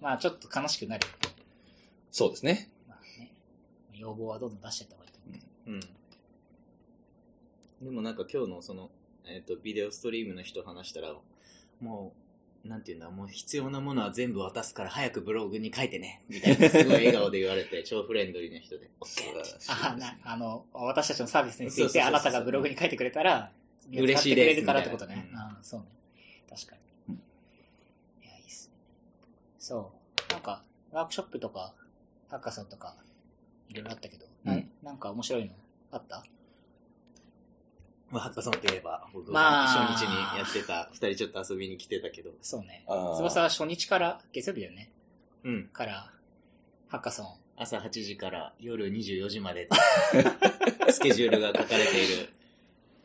[0.00, 1.06] まあちょっと悲しくなる。
[2.10, 2.71] そうですね。
[4.02, 5.46] 要望はどんどん出していった方がいいと思うけど。
[5.72, 5.76] う
[7.84, 7.86] ん。
[7.86, 8.90] でもなんか今日のその、
[9.24, 11.14] えっ、と、ビデオストリームの人話したら、
[11.80, 12.12] も
[12.64, 18.90] う、なんていうんだ、もう必要なものは全部渡すから早くブログに書いてね、みたいな、すごい笑顔で言われて、 超フレンドリーな人で。
[19.68, 23.52] あな、あの、私たちのサービスについてあなたがブログに書いてくれたら、
[23.88, 25.22] 嬉しいです使ってくれるからってことねみ。
[25.22, 25.86] たいなあそうね。
[26.48, 26.76] 確か
[27.08, 27.20] うんに。
[28.24, 28.74] いや、いいっすね。
[29.58, 29.92] そ
[30.28, 30.32] う。
[30.32, 31.74] なんか、ワークショップとか、
[32.28, 32.96] ハッカソンとか、
[33.72, 35.52] いろいろあったけど、なうんなんか面白いの
[35.90, 36.24] あった？
[38.10, 42.84] まあ、ハッカソンといえば、僕まあが初日にやってた、二人ちょっと遊びに来てたけど、そうね。
[42.86, 44.90] 翼は初日から、月曜日だよね。
[45.44, 45.68] うん。
[45.68, 46.12] から、
[46.88, 47.26] ハッカソン。
[47.56, 49.68] 朝8時から夜24時まで、
[50.90, 52.28] スケジュールが書かれている。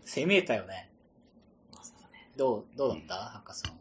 [0.04, 0.90] 攻めたよね。
[2.36, 3.78] どう、どうだった、ハッカソン。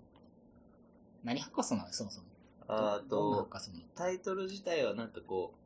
[1.25, 1.93] 何ハッカソンなの？
[1.93, 2.27] そもそも。
[2.69, 5.59] あどんなハッと、カソンタイトル自体はなんかこう、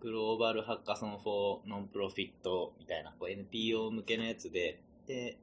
[0.00, 5.38] グローバルハッカソンフォーノンプロフィットみたいなこう NPO 向けのやつで、で、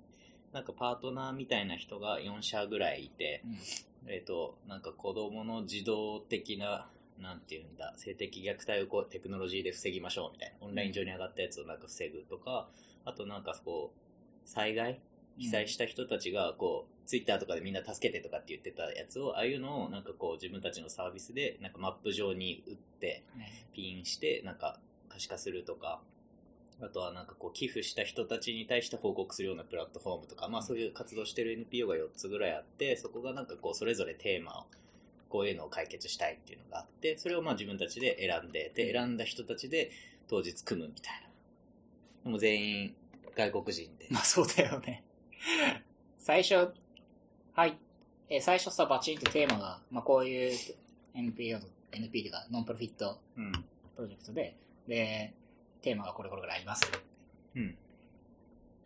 [0.52, 4.12] なんかパートナーみたいな人が4社ぐらいいて、うん。
[4.12, 6.90] えっ、と、なんか子供の自動的な、
[7.20, 12.68] なんていうんだ、性的虐待をこうテクノロジーで防ぎましょうみたいな、オンライン上に上がったやつをなんか防ぐとか、
[13.06, 15.00] あとなんかこう、災害
[15.38, 26.00] 被災した人たちがこう、ツイッターとかでみんな助けてとかって言ってたやつを、ああいうのをなんかこう自分たちのサービスでなんかマップ上に打って、ねピンしてなんか可視化するとか、
[26.82, 34.66] あとはなんかこう寄付した人たちに対して報告するようなプラットフォームとか、まあそういう活動してる NPO が4つぐらいあって、そこがなんかこうそれぞれテーマを、
[35.30, 39.92] こういうのを解決したいっていうのがあって、それをまあ自分たちで選んで、で、選んだ人たちで
[40.28, 41.14] 当日組むみたい
[42.24, 42.32] な。
[42.32, 42.96] もう全員
[43.36, 44.08] 外国人で。
[44.12, 45.04] まあそうだよね。
[46.18, 46.74] 最初、
[47.54, 47.78] はい。
[48.30, 50.58] えー最初さ、バチンとテーマが、まあこういう
[51.14, 53.52] NPO の、NP がノンプロフィットうん。
[53.52, 54.56] プロジェクトで、
[54.88, 55.34] で、
[55.82, 56.92] テーマがこれこれぐらいあります。
[57.56, 57.76] うん。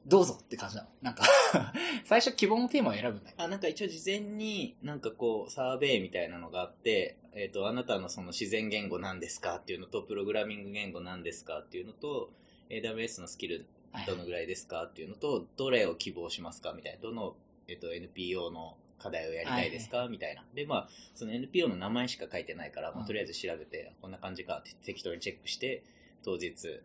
[0.06, 0.90] どうぞって感じなの。
[1.02, 1.24] なんか、
[2.06, 3.36] 最初希望のテーマを選ぶんだよ。
[3.38, 12.32] あ、なんか一応事前になんかこうサーベイみたいなのがあって、えっ、と、あなたのその自然言語なんですかっていうのと、プログラミング言語なんですかっていうのと、
[12.70, 13.68] AWS のスキルはい
[14.06, 17.00] どのぐらいですかっていうのと、どれを希望しますかみたいな。
[17.00, 17.36] どの、
[17.68, 20.46] えっ、と、NPO の課題をやりたいですか、みたいな。
[20.54, 25.84] で、まあ、その NPO の名前しか書いてないから、まあ、うんとりあえず調べて、こんな感じかって適当にチェックして、
[26.24, 26.82] 当日、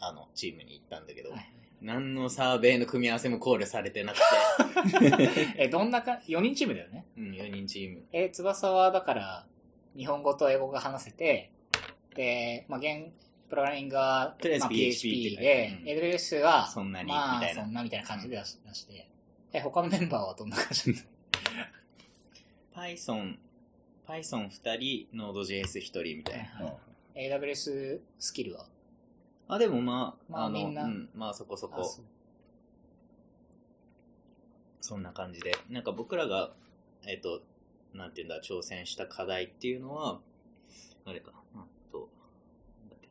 [0.00, 7.06] あの、チームに行ったんだけど、はい何のサーベイの組み合わせも考慮されてなくて、 え、どんなか、4人チームだよね。
[7.16, 8.04] うん、4人チーム。
[8.12, 9.46] え、翼はだから、
[9.96, 11.50] 日本語と英語が話せて、
[12.14, 13.12] で、まあ、現、
[13.50, 19.10] プログラミングが、とりあえずまあ PHP で、って AWS は、そんなにまあ、そんなみたいな感じで出して、
[19.52, 20.94] え、他のメンバーはどんな感じ
[22.72, 23.36] ？Python、
[24.06, 26.74] Python2 人、Node.js1 人みたいな。
[27.16, 28.66] AWS スキルは？
[29.48, 30.84] あ、でもまあ、の、まあみんな。
[30.84, 32.04] うん、まあそこそこ、あそう。
[34.80, 35.52] そんな感じで。
[35.68, 36.52] なんか僕らが、
[37.04, 37.42] えっ、と、
[37.92, 40.20] なんていうんだ、挑戦した課題っていうのは、
[41.04, 41.64] あれか、なん
[42.88, 43.08] だっけ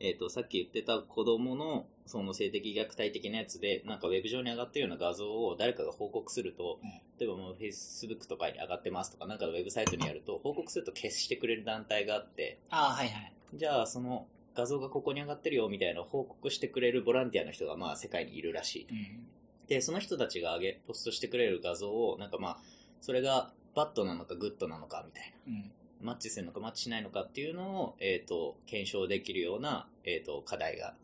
[0.00, 13.32] えっ、と、さっき言ってた子供の、その性的虐待的なやつで、なんかウェブ上に上がってるような画像を誰かが報告すると、うん例えばもう Facebook とかに上がってますとか、なんかのウェブサイトにやると、報告すると消してくれる団体があって、ああ、はいはい。
[13.52, 18.86] じゃあその画像がここに上がってるよみたいなのを報告してくれるボランティアの人がまあ世界にいるらしい。
[18.90, 19.26] うん。
[19.68, 22.58] で、その人たちが上げ、ポストしてくれる画像を、なんかまあ、
[23.02, 25.52] それがバッドなのかグッドなのかみたいな。
[25.52, 25.70] うん。
[26.00, 30.94] マッチするのかマッチしないのかっていうのを、えっ、と、検証できるような、えっ、と、課題が、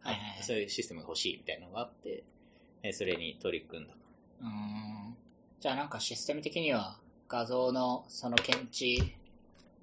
[0.00, 2.24] はいはいはいそういうシステムが欲しいみたいなのがあって、
[2.82, 3.94] えーそれに取り組んだ。
[4.40, 5.16] うーん。
[5.60, 9.14] じゃあなんかシステム的には画像のその検知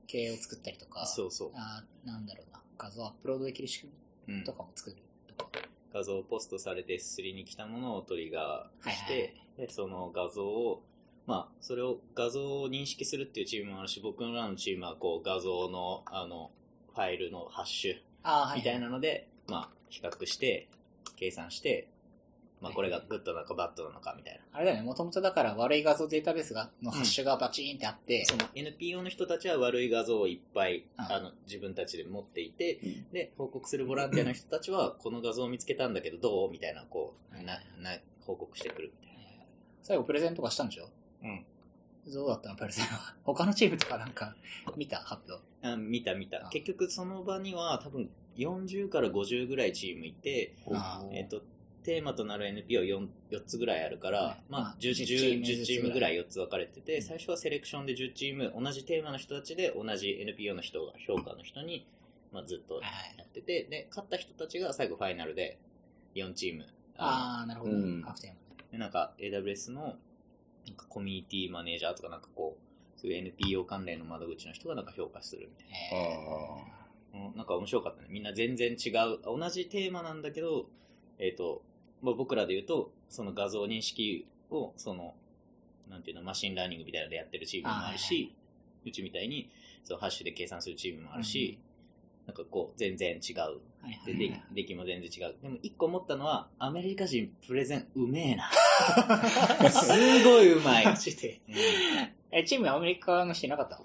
[0.08, 1.52] 系を作ったりとか、そうそう。
[1.56, 3.94] あーなんだろうな、画像アップロードできる仕組
[4.28, 4.98] うんみとかも作る
[5.38, 5.46] と？
[5.46, 5.60] か。
[5.94, 10.84] 画像ポストされて S3 に来たものをトリガーして、はいはいでその画像を、
[11.30, 16.50] まあ、それを画像を認識するっていうチームもあるし、僕らのチームはこう画像のあの
[16.96, 20.68] ファイルのハッシュみたいなので、まあ、比較して、
[21.16, 21.88] 計算して、
[22.62, 24.58] まあ、これがグッドなのかバッドなのかみたいな。
[24.58, 31.06] あれだよね、もともとだから悪い画像データベースがのハッシュがバチーンってあって、その NPO の人たちは悪い画像をいっぱい、うん。
[31.06, 33.12] あの自分たちで持っていて、うん。
[33.12, 39.20] で、報告するボランティアの人たちは、この画像を見つけたんだけどどうみたいな、こう、な、な、報告してくるみたい
[39.82, 40.84] 最後プレゼントとかしたんでしょ？
[40.84, 40.90] な。
[41.24, 41.46] うん。
[42.12, 43.16] どうだったのプレゼンは？
[43.24, 44.36] 他のチームとかなんか
[44.76, 45.44] 見た発表？
[45.62, 46.50] あ見た見たあ。
[46.50, 51.42] 結局その場には多分40から50ぐらいチームいて、あえっ、と、
[51.84, 61.86] テーマとなる NPO4 4つぐらいあるから、はいまあまあ10、10 10 10チームチームぐらい4つ分かれてて、うん最初はセレクションで10チーム、同じテーマの人たちで同じ NPO の人が、評価の人に、
[62.32, 65.60] まあ、ずっとやってて、で、勝った人たちが最後ファイナルで
[66.16, 66.66] 4チーム。
[66.98, 67.74] あああ、なるほど。
[67.74, 68.34] うん確定の
[68.72, 69.96] でなんか AWS の
[70.70, 76.06] なんかコミュニティマネージャーとかなんかこう、そういう NPO 関連の窓口の人がなんか評価するみたいな。
[76.06, 76.80] え
[77.14, 78.08] うんなんか面白かったね。
[78.12, 80.70] みんな全然違う、同じテーマなんだけど、
[81.18, 81.64] えっ、と、
[82.04, 85.16] まあ、僕らで言うと、その画像認識を、その、
[85.90, 88.36] なんていうの、マシンラーニングみたいなのでやってるチームもあるし、
[88.86, 89.50] うちみたいに、
[89.84, 91.60] そのハッシュで計算するチームもあるし、
[92.28, 93.36] なんかこう、全然違う。
[93.36, 93.56] ーは
[93.90, 95.36] いはで、いで出来も全然違う。
[95.42, 98.52] でも一個思ったのは、アメリカ人プレゼンうめえな。
[99.70, 100.86] すごいうまい。
[100.86, 101.42] マジで。
[101.48, 101.56] うん
[102.32, 103.82] え、チームアメリカの人いなかった？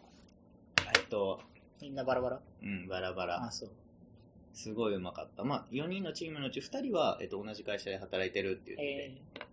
[0.97, 1.41] えっと、
[1.81, 2.41] みんなバラバラ？
[2.63, 3.51] うん、バラバラあ、。
[3.51, 3.71] そう。
[4.53, 5.45] すごいうまかった。
[5.45, 9.44] まあ、4人のチームのうち2人は、えっと、同じ会社で働いてるって言ってて、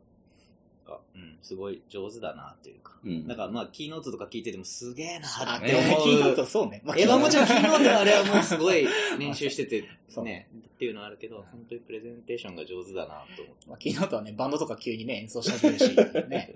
[0.92, 2.98] かうん、すごい上手だなっていうか。
[3.04, 6.46] うんだからまあ、キーノートとか聞いててもすげえなー、あ、っでて思もキーノートう。
[6.46, 6.82] そうね。
[6.84, 9.82] まあえ、まあもちろんキーノートはあれはもうすごい練習してて
[10.22, 13.70] ね、っていうのはあるけど、本当にプレゼンテーションが上手だなと思って。
[13.70, 15.96] まあ、キーノートはね、バンドとか急にね、演奏し始めるし、
[16.30, 16.56] ね。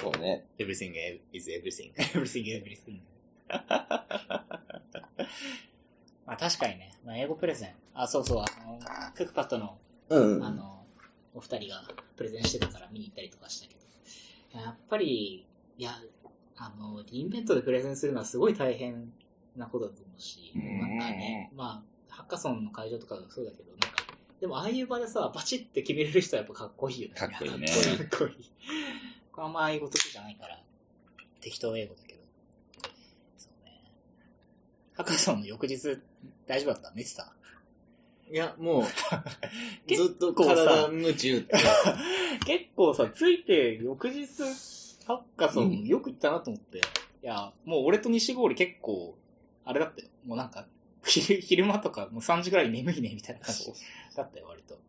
[0.00, 0.44] そうね。
[0.58, 0.92] everything
[1.32, 1.92] is everything.
[2.14, 3.00] everything, everything.
[6.26, 7.74] まあ確かにね、まあ、英語プレゼン。
[7.94, 8.78] あ、そうそう、あの、
[9.14, 10.44] クックパッドの、うん。
[10.44, 10.83] あの、
[11.34, 11.82] お二人が
[12.16, 13.74] プレゼンしてたから見に行ったりとかしたけ
[14.54, 15.98] ど、やっぱり、いや、
[16.56, 19.12] あの、リインベントでプレゼンするのはすごい大変
[19.56, 23.88] なことだと思うし、うんなんかね、まあ、ハッカソンの会場とかがそうだけど、なんか、
[24.40, 27.14] でもああいう場でさ、バチって決めれる人はやっぱかっこいいよね。
[27.16, 28.50] かっこいいねかっこいい。
[29.32, 30.62] これあんま英語得意じゃないから、
[31.40, 32.20] 適当英語だけど。
[33.36, 33.72] そうね。
[34.92, 35.98] ハッカソンの翌日、
[36.46, 36.92] 大丈夫だった？
[36.94, 37.32] 寝てた
[38.34, 38.82] いや、もう、
[39.86, 41.54] 結ずっと体夢中って。
[42.44, 44.26] 結構さ、ついて翌日、
[45.06, 46.78] ハッカソうんンよく行ったなと思って。
[46.78, 46.80] い
[47.22, 49.16] や、もう俺と西郡結構、
[49.64, 50.08] あれだったよ。
[50.24, 50.66] もうなんか、
[51.06, 53.72] 昼 昼間とかもう3時ぐらいに眠いねみたいな感じ
[54.16, 54.80] だったよ、割と。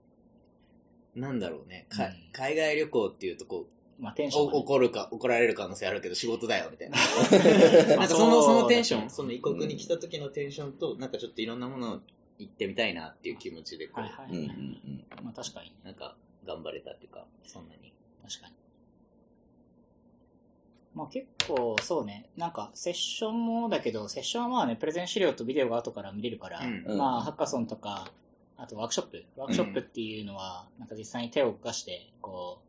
[1.13, 3.67] なんだろうね、かうん海外旅行っていうとこ
[3.99, 6.97] まあテンう、ションがね、お怒るか、怒られる可能性あるけど仕事だよ、みたいな。
[6.97, 12.01] まあなんかその、そのテンション、その異国に来た時のテンションと、なんかちょっといろんなものを
[12.37, 14.57] 行ってみたいなっていう気持ちで、こうはいはい、うんうんはい
[15.17, 15.25] うん。
[15.25, 17.93] まあ確かに、なんか頑張れたっていうか、そんなに。
[18.27, 18.53] 確かに。
[20.93, 22.29] まあ結構、そうね。
[22.37, 28.11] なんか、セッションもだけど、セッションはまあね、プレゼン資料とビデオが後から見れるから、うんうんまあ、ハッカソンとか、
[28.57, 29.25] あとワークショップ。
[29.35, 32.61] ワークショップっていうのは、なんか実際に手を動かして、こ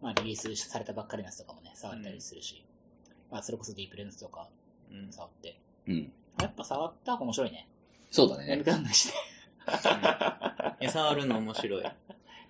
[0.00, 2.64] う、まあリリースされたばっかりのやつとかもね、触ったりするし、
[3.30, 4.48] まあそれこそディープレンズとか
[4.92, 5.12] うん。
[5.12, 5.58] 触って。
[5.88, 6.12] うん。
[6.40, 7.68] やっぱ触った方が面白いね。
[8.14, 8.46] そうだね。
[8.46, 9.14] 眠くなんないしね。
[10.80, 11.84] いや、触るの面白い。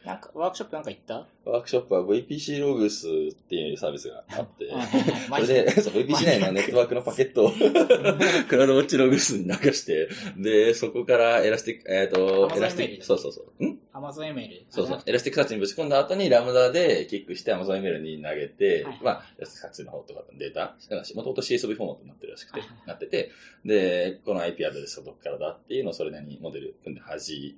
[0.05, 1.27] なんか、ワークショップなんか行った？
[1.45, 7.53] ワークショップは VPC Logs っていうサービスがあって、はいそれで、VPC 内のネットワークのパケットを
[8.49, 13.65] CloudWatch Logs に流して、で、そこから Elastic、えっ、と、Amazon Elastic、そうそうそう。
[13.65, 14.65] ん？Amazon ML。
[14.71, 15.03] そうそう。
[15.07, 20.77] Elasticsearch にぶち込んだ後に Lambda でキックして Amazon ML に投げて、はいまあ、 Elasticsearch の方とかのデータ、
[21.15, 23.31] もともと CSV フォーマットになってるらしくてなってて、
[23.65, 27.57] で、この IP アドレスはどこからだっていうのをそれなりにモデル組んで弾い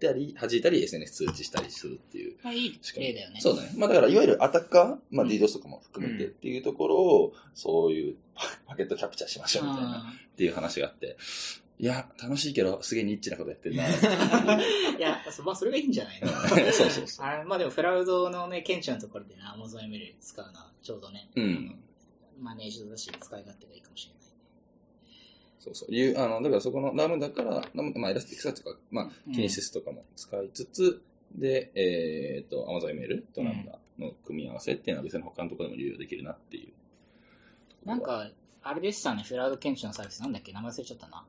[0.00, 2.36] たり、弾いたり SNS 通知したりするっていう。
[2.42, 3.40] まあ、いい例だよね。
[3.40, 3.72] そうだね。
[3.76, 8.16] まあだから、いわゆるアタッカー、まあうん DDoS とかも含めてっていうところを、そういう
[8.66, 11.16] パケットキャプチャーしましょうみたいなあっていう話があって、
[11.80, 13.84] いや、楽しいけど、すげえニッチなことやってるな。
[13.84, 14.58] ー
[14.96, 16.28] いや、まあ、それがいいんじゃないの？
[16.72, 17.26] そうそうそう。
[17.26, 21.78] あまあでも、クラウドのね、顕著なところでね、Amazon ML 使うのは、ちょうどね、うん。
[22.40, 24.23] マネージドだし、使い勝手がいいかもしれない。
[25.64, 25.94] そうそう。
[25.94, 31.02] いう、あの、だからそこのラムダから、ラムまあ、エラスティックサーチとか、まあうん、キネシスとかも使いつつ、
[31.34, 36.68] で、えっ、と、Amazon ML とラムダの組み合わせっていうのは別に他のところでも利用できるなってい
[37.84, 37.88] う。
[37.88, 38.30] なん、か、
[38.62, 40.52] あれでしたね、クラウド顕著なサービスなんだっけ？
[40.52, 41.24] 名前忘れちゃったな。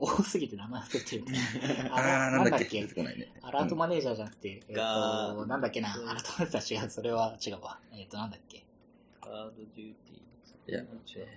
[0.00, 1.24] 多すぎて名前忘れてる。
[1.92, 2.82] あー、なんだっけ？
[2.82, 3.32] ね。
[3.42, 7.78] アラートマネージャーじゃなくて、えっ、がと、なんだっけな、アラートマネージャー違う、それは違うわ。
[7.92, 8.64] えっ、と、なんだっけ？
[9.20, 10.31] カードデューティー。
[10.68, 10.84] いや、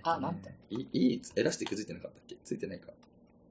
[0.04, 2.36] あ、なんだいい、いい、エラスティックついてなかったっけ？
[2.44, 2.92] ついてないか。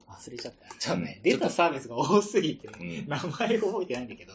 [0.08, 0.74] 忘れちゃった。
[0.74, 3.08] ちょっとねう、ん出たサービスが多すぎて、うん。
[3.08, 4.32] 名前覚えてないんだけど、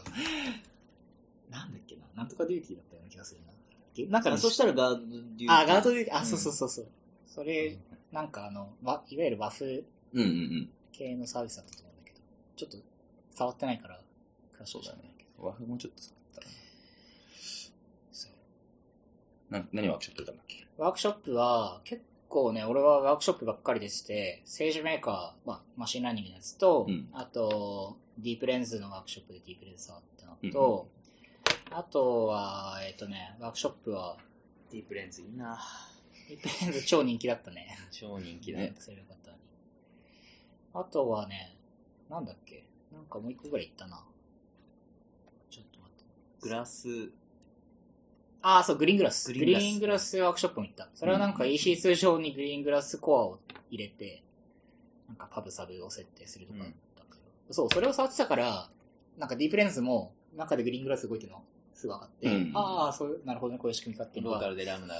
[1.50, 3.52] なんだっけな、なんとかデューティーだったような気がするな。
[4.10, 5.52] なんかね、そしたらガードデューティー。
[5.52, 6.86] あ、ガードデューティー、あ、うんそうそうそうそう。
[7.26, 7.76] それ、
[8.12, 10.70] なんかあの、わいわゆるバフうんうんうん。
[10.92, 12.20] 系のサービスだったと思うんだけど、
[12.56, 12.78] ちょっと
[13.34, 14.00] 触ってないから、
[14.54, 15.66] 詳しくそうだね知らないけど。
[15.66, 16.18] もうちょっと触っ
[19.50, 19.66] たな。
[19.72, 20.61] 何ワークショップやったんだっけ？
[20.82, 30.88] ワークショップは、結構ね、俺はワークショップばっかりでして、 SageMaker、まあ、マシンラーニングのやつと、うんあと、 DeepLens のワークショップで DeepLens 触ったのと、
[31.70, 34.16] あとは、えっ、とね、ワークショップは、
[34.72, 35.56] DeepLens いいな
[36.28, 37.78] DeepLens 超人気だったね。
[37.92, 39.42] 超人気だねそれよかったのに。
[40.74, 41.54] あとはね、
[42.10, 42.64] なんだっけ？
[42.92, 44.04] なんかもう一個ぐらい行ったな。
[45.48, 46.04] ちょっと待って。
[46.40, 46.88] グラス、
[48.42, 49.32] ああ、そう、グリーングラス。
[49.32, 50.88] グリーングラスワークショップも行った。
[50.94, 53.38] それはなんか EC2 上にグリーングラスコアを
[53.70, 54.22] 入れて、
[55.08, 58.68] なんかパブサブを設定するとかだったけど、そう、それを触ってたから、
[59.18, 61.42] なんかディープレンズも中でグリーングラス動いてるの？
[61.74, 64.94] すぐ分かって、うんああ、そうなるほどね、こういう仕組みかっていうのローカは、ルでラムダ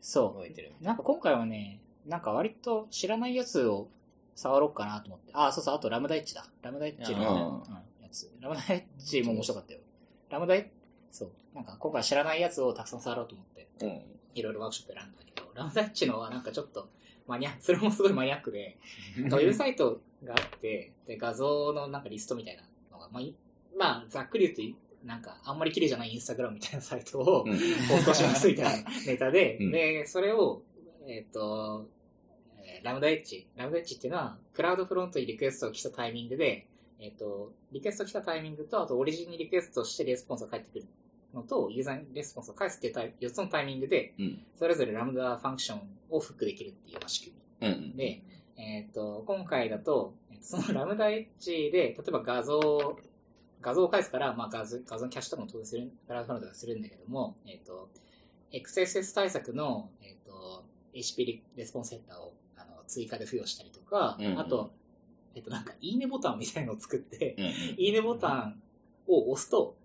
[0.00, 0.72] そ動いてる。
[0.80, 0.84] う。
[0.84, 3.88] なんか今回はね、なんか割と知らないやつを
[4.34, 5.30] 触ろうかなと思って。
[5.32, 6.46] ああ、そうそう、あとラムダエッジだ。
[6.62, 8.30] ラムダエッジの、あうん、やつ。
[8.40, 9.80] ラムダエッジも面白かったよ。
[10.28, 10.66] ラムダエッ
[11.14, 11.30] そう。
[11.54, 13.68] なんか今回知らないやつをたくさん触ろうと思って。
[13.80, 14.02] うん。
[14.34, 16.88] いろいろワークショップ選んだけど、ラムダッチのはなんかちょっと
[17.28, 18.78] マニアック、 それもすごいマニアックで、
[19.16, 23.32] ウェブサイトがあって、で、画像のなんかリストみたいなのが、まあ、い
[23.76, 27.52] まあ、ざっくり言うと、なんかあんまり綺麗じゃないインスタグラムみたいなサイトをうん。
[27.52, 27.58] ポ
[27.98, 30.62] ストしますみたいなネタで、 うんで、それを、
[31.06, 31.84] えっ、ー
[32.82, 36.66] Lambda@Edge。Lambda@Edge っていうのは、 CloudFront にリクエストが来たタイミングで、
[36.98, 40.86] えっ、と、リクエスト来たタイミングと、あとオリジンにリクエストしてレスポンスが返ってくる
[41.34, 44.42] のと、ユーザーにレスポンスを返すっていうタイ4つのタイミングで、うん。
[44.56, 47.68] それぞれ Lambda ファンクションをフックできるっていう仕組み。
[47.68, 47.96] うん。
[47.96, 48.22] で、
[48.56, 52.98] えっ、と、今回だと、その Lambda@Edge で、例えば画像、
[53.60, 57.88] 画像を返すから、まあ画像、画像のキャッシュとかも当然する、クラウドファンドがするんだけども、えっ、と、
[58.52, 64.70] XSS 対策の、えっ、と、HP リレスポンスヘッダーをあの追加で付与したりとか、うんうんあと、
[65.34, 67.44] えっ、と、なんか、いいねボタンみたいのを作って、うん。
[67.82, 68.62] いいねボタン
[69.08, 69.76] を押すと、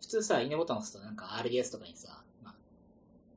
[0.00, 2.54] 普通さ、いいねボタンを押すとなんか RDS とかにさ、まあ、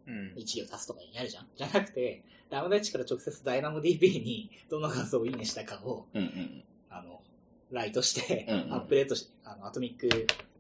[0.08, 0.34] うん。
[0.36, 6.24] 一行足すとかにやるじゃん じゃなくて、ラムダエッジから直接ダイナモ DB にどの画像をいいねしたかを、うん。
[6.24, 6.64] うん。
[6.90, 7.22] あの、
[7.72, 10.08] ライトして、うんうんアップデートし、あの、アトミック、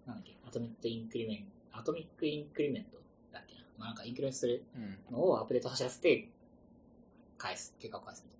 [0.06, 2.98] なんだっけ、アトミックインクリメント、アトミックインクリメント
[3.32, 3.62] だっけな。
[3.78, 4.98] まあ、なんかインクリメントするうん。
[5.12, 6.30] のをアップデート走らせて、
[7.38, 8.32] 返す、結果を返すみ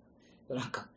[0.48, 0.62] たいな。
[0.62, 0.88] なんか、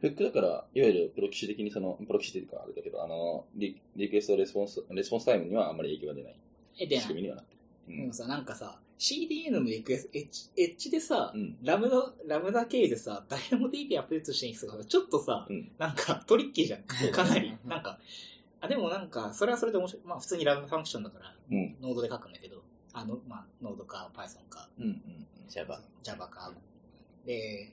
[0.00, 6.36] フックだから、いわゆるプロキシ的にその、プロキシっていうかあれだけど、あの、リリクエストレスポンス、レスポンスタイムにはあんまり影響が出ない
[6.78, 7.54] え、で仕組みにはなって
[7.88, 7.96] る。
[7.96, 11.56] でもさ、なんかさ、CDN のリクエスト、エッジ、エッジでさ、うん。
[11.62, 15.70] ラムダ、ラムダ経由でさ、ダイナモ DB アップデートしていくとか、ちょっとさ、うん。
[15.78, 16.82] なんかトリッキーじゃん。
[17.12, 17.56] かなり。
[17.64, 17.98] なんか、
[18.60, 20.02] あ、でもなんか、それはそれで面白い。
[20.04, 21.76] まあ普通にラムダファンクションだから、うん。
[21.80, 24.84] ノードで書くんだけど、あの、まあ、ノードか Python かうん。
[24.86, 25.02] うん。
[25.48, 25.80] Java。
[26.02, 26.52] Java か。
[27.24, 27.72] で、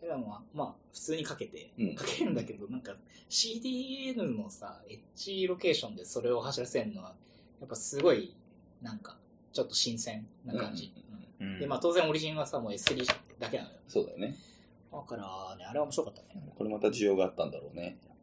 [0.00, 2.96] でもまあ、まあ、普通に書けて、うん書けるんだけど、なんか
[3.28, 7.14] CDN のさ、エッジロケーションでそれを走らせるのは、
[7.60, 8.34] やっぱすごい、
[8.82, 9.18] なんか、
[9.52, 10.92] ちょっと新鮮な感じ。
[11.40, 13.02] うんうんで、まあ当然オリジンはさ、もう S3
[13.38, 13.76] だけなのよ。
[13.88, 14.36] そうだよね。
[14.92, 16.42] だからね、あれは面白かったね。
[16.54, 17.98] これまた需要があったんだろうね。
[18.06, 18.16] やっ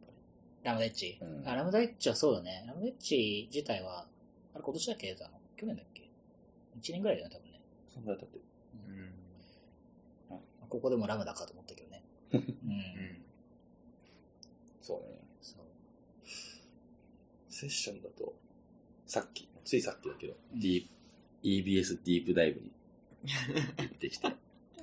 [0.62, 1.18] ぱラムダエッジ。
[1.20, 2.64] うんあラムダエッジはそうだね。
[2.68, 4.06] ラムダエッジ自体は、
[4.54, 5.30] あれ今年だっけ出たの？
[5.56, 6.08] 去年だっけ
[6.80, 7.60] ?1 年ぐらいだよね、多分ね。
[7.92, 8.44] そんぐらい経ってる。
[10.30, 10.38] うん。
[10.68, 11.54] ここでもラムダかと。
[12.32, 12.42] うん。
[14.82, 15.18] そうね。
[15.42, 15.62] そう。
[17.50, 18.34] セッションだと、
[19.06, 20.88] さっき、ついさっきだけど、うん D、
[21.42, 22.70] EBS ディープダイブに
[23.78, 24.28] 行ってきて、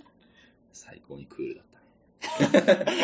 [0.74, 1.86] 最高にクールだったね。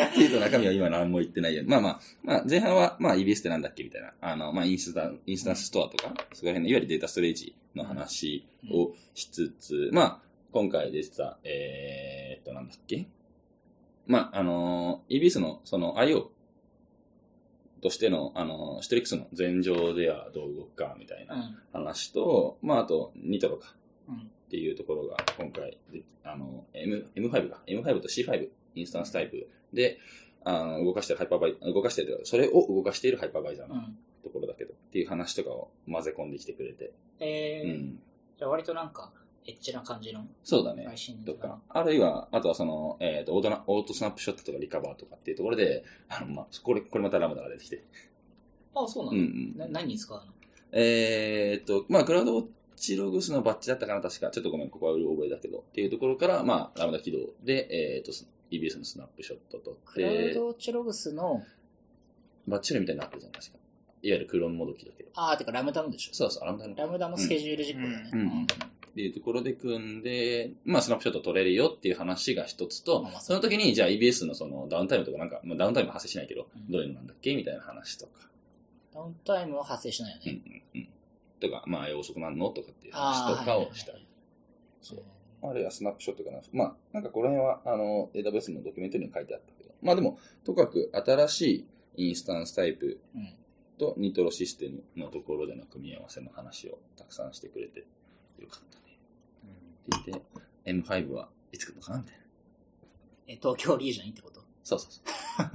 [0.09, 1.63] っていうと中身は今何も言ってないよ。
[1.65, 4.13] まあまあ、まあ前半は、まあ EBS ってなんだっけみたいな。
[4.19, 10.21] あの、まあインスタ、インスタンスストアとか、そこら辺のいわゆるデータストレージの話をしつつ、まあ、
[10.51, 13.05] 今回でした、えーっと、なんだっけ？
[14.07, 16.27] まあ、あの、EBS のその IO
[17.81, 23.75] としての、あの、シトリックスの前場ではどう動くかみたいうなん話と、まあ、あと、ニトロか
[24.07, 24.15] うん。
[24.15, 24.19] っ
[24.51, 27.61] ていうところが今回で、あの、M、M5 か。
[27.67, 29.97] M5 と C5、インスタンスタイプで、
[30.43, 33.97] あの、動かしてるハイパーバイ、動かしてる、それを動かしているハイパーバイザーのうん。
[34.23, 37.99] ところだけど、っていう話とかを混ぜ込んできてくれて、えー、うん。
[38.37, 39.11] じゃあ割となんか、
[39.45, 40.85] エッチな感じのそうだね。
[40.85, 47.83] 配信とか、あるいは、あとはその、えっ、とオートナ、オートスナップショットとかリカバーとかっていうところで、 あの、まあ、これ、これまたラムダが出てきて。
[48.75, 49.57] あ、そうなの、うんうん。
[49.57, 50.23] な何に使うの？
[50.71, 54.29] えっ、と、まあ、クラウドウォッチログスのバッチだったかな、確か。
[54.29, 55.59] ちょっとごめん、ここはうる覚えだけど。
[55.59, 58.11] っていうところから、まあ、ラムダ起動で、えっ、と、
[58.51, 61.43] EBS のスナップショットとクラウで、ドウォッチログスの、
[62.47, 63.57] バッチルみたいになってるじゃん、確か。
[64.03, 65.09] いわゆるクローンもどきだけど。
[65.15, 66.75] あー、てかラムダのでしょそうそう、ラムダの。
[66.75, 68.09] ラムダのスケジュール実行だね。
[68.13, 68.47] うんうん
[68.91, 78.11] っていうところで組んで、まあ、スナップショット取れるよっていう話が一つとその時に、じゃあ EBS のそのダウンタイムとかなんか、まあ、ダウンタイム発生しないけど、うんどういうのなんだっけみたいな話とか、
[78.93, 80.63] ダウンタイムは発生しないようんね。
[80.75, 80.87] うんうん。
[81.39, 84.05] とか、まあ、え遅くなんのとかっていう話とかをしたり。
[84.81, 85.03] そう。
[85.43, 86.39] あるいはスナップショットかな。
[86.51, 91.65] まあ、なんかこの辺は、あの、AWS のドキュメントにも書いてあったけど、まあでも、とかく新し
[91.95, 93.33] いインスタンスタイプうん。
[93.81, 97.79] とニトロシステムのところでの組み合わせの話をたくさんしてくれて、
[98.39, 98.80] よかったね。
[99.95, 100.25] って言って、
[100.65, 102.19] M5 はいつ来るのかなみたいな。
[103.27, 104.41] え、東京リージョンにってこと？
[104.63, 105.01] そうそうそ
[105.43, 105.47] う。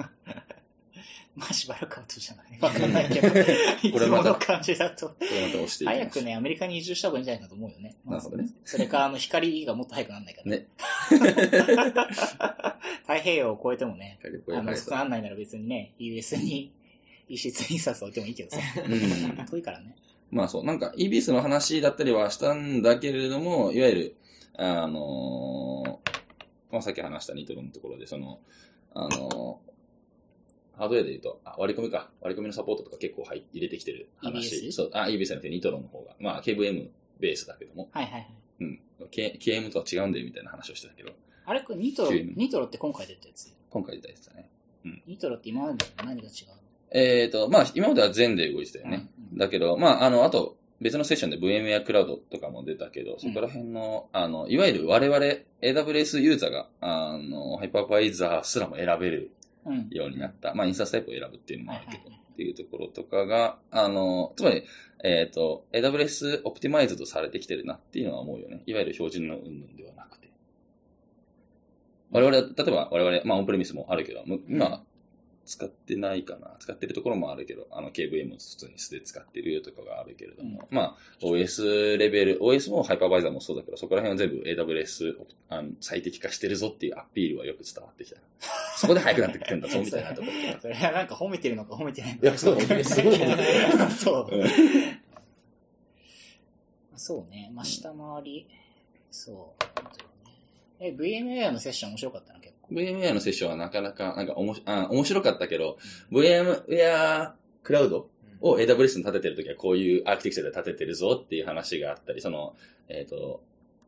[1.37, 3.29] まあしばらく後じゃない わかんないけど。
[3.83, 5.09] いつもの感じだと。
[5.11, 7.97] これまた押していきましょう早くね、アメリカに移住した方がいいんじゃないかと思うよね。
[8.07, 8.49] なるほどね。
[8.64, 10.51] それか、あの、光がもっと早くなんないから。
[10.51, 10.66] ね。
[13.07, 14.18] 太平洋を越えてもね、
[14.49, 16.72] あの、早少なんないなら別にね、US に、
[17.29, 18.59] 遺失印刷置いてもいいけどさ。
[18.87, 19.95] うん遠いからね。
[20.31, 24.16] まあそう、なんか EBS の話だったりはしたんだけれども、いわゆる、
[24.57, 26.16] あのー
[26.72, 28.41] まあさっき話したニトロのところで、その、
[28.95, 29.66] あのー
[30.79, 32.11] ハードウェアで言うと、あ割り込みか。
[32.20, 34.55] 割り込みのサポートとか結構入入れてきてる話。
[34.66, 34.72] EBS？
[34.72, 36.14] そう、あ、EBS じゃなくてニトロの方が。
[36.20, 37.89] まあ KVM ベースだけども。
[37.93, 38.27] はいはいはい。
[38.61, 38.81] うん。
[39.11, 41.12] K- KM とは違うんだよみたいな話をしてたけど、
[41.47, 43.55] あれニトロ、ニトロって今回出たやつ？
[43.70, 44.51] 今回出たやつだね。
[45.07, 46.29] ニトロって今までと何が違う？
[46.93, 49.09] えっ、と、まあ今までは全で動いてたよね。
[49.18, 55.18] うんだけど、まあ、あの、あと、別のセッションで VMware クラウドとかも出たけど、そこら辺の、あの、いわゆる我々
[55.62, 59.30] AWS ユーザーが、あの、ハイパーバイザーすらも選べる
[59.64, 59.89] うん。
[59.91, 60.55] ようになった。
[60.55, 64.62] まあ、インスタンスタイプを選ぶっていうのもあるけど、っていうところとかが、あの、つまり、
[65.03, 68.62] えっ、と、AWS オプティマイズドされてきてるなっていうのは思うよね。
[68.66, 70.30] いわゆる標準の云々ではなくて。
[72.12, 74.84] 我々は、例えば我々、まあ、オンプレミスもあるけど、む今、
[75.47, 76.57] 使ってないかな。
[76.59, 85.14] 使ってるところもあるけど、あの KVM を普通に素で使ってるとかがあるけれども、まあ OS レベル、OS もハイパーバイザーもそうだけど、そこら辺は全部 AWS
[85.49, 88.16] あの最適化してるぞっていうアピールはよく伝わってきた。
[88.76, 90.61] そこで速くなってくるんだぞみたいなところ。
[90.61, 92.26] それはなんか褒めてるのか褒めてないのいか。
[92.26, 94.36] やそうすごい褒めてる そう。
[94.36, 94.47] うん
[96.99, 97.51] そうね。
[97.55, 98.49] まあ、下回り。
[99.11, 99.64] そう。
[100.80, 102.36] え、VMware のセッション面白かった。
[102.72, 105.78] VMware のセッションはなかなか、なんかおもしあ面白かったけど、
[106.12, 108.08] VMware クラウド
[108.40, 112.54] を AWS に立ててるときはこういうアーキテクチャで立ててるぞっていう話があったり、その、
[112.88, 113.42] えっ、と、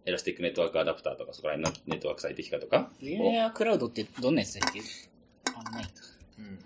[0.04, 2.90] Elastic Network Adapter とか、そこら辺のネットワーク最適化とか。
[3.02, 4.80] VMware クラウドってどんなやつだっけ？
[5.54, 5.84] あ、ない。
[6.38, 6.58] うん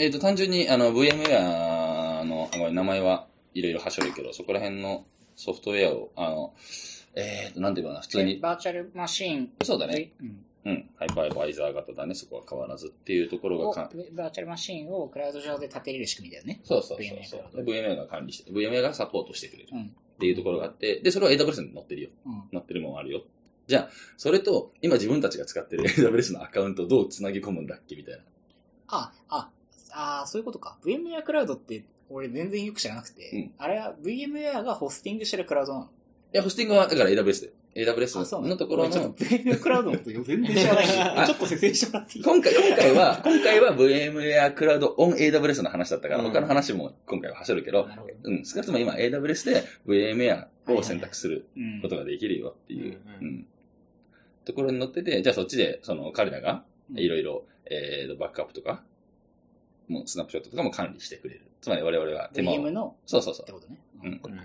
[0.00, 5.04] えっ、と、単純に、あの、VMware の、あ名前はいろいろはしょるけど、そこら辺の
[5.34, 6.54] ソフトウェアを、あの、
[7.14, 9.50] えっ、と、なんていうかな、普通に、バーチャルマシーン。
[9.64, 10.12] そうだね。
[10.20, 10.44] うん。
[10.68, 16.60] うん、ハイパーバイザー型だね、そこは変わらずっていうところがをか、バーチャルマシーンをクラウド上で立てれる仕組みだよね。
[16.64, 17.64] そうそうそうそうクラウ。
[17.64, 19.82] で VMware が管理して、VMware がサポートしてくれるうん。
[19.84, 22.10] っていうところがあって、で、それは AWS に載ってるよ。
[22.26, 22.32] うん。
[22.52, 23.22] 載ってるもんあるよ。
[23.66, 28.20] じゃあ、それと、今自分たちが使ってる AWS のアカウントをどう繋ぎ込むんだっけみたいな。
[28.88, 29.50] あ、あ、
[29.92, 30.78] あそういうことか。
[30.84, 35.84] VMware クラウドって、俺全然よく知らなくて、うんあれは VMware がホスティングしてるクラウドなの？
[35.84, 35.88] い
[36.32, 37.52] や、ホスティングは、だから AWS で。
[37.74, 42.24] AWS のところの、ちょっと VM クラウドのこと全然知らないちょっと説明してもらっていい？
[42.24, 47.88] 今回、今回は、今回は VMware クラウド on AWS の話だったから、うん他の話も今回は走るけど。
[48.24, 52.98] うん、少なくとも今 AWS で VMware を選択するうんことができるよっていう、
[54.44, 58.82] ところに乗ってて、じゃあそっちで、その彼らがうんいろいろ、えーと、バックアップとか、
[59.88, 61.42] もうスナップショットとかも管理してくれる。
[61.60, 62.70] つまり我々は手間 VM を。
[62.72, 63.52] のそうそうそうって。
[63.52, 63.78] ことね。
[64.02, 64.40] うんうん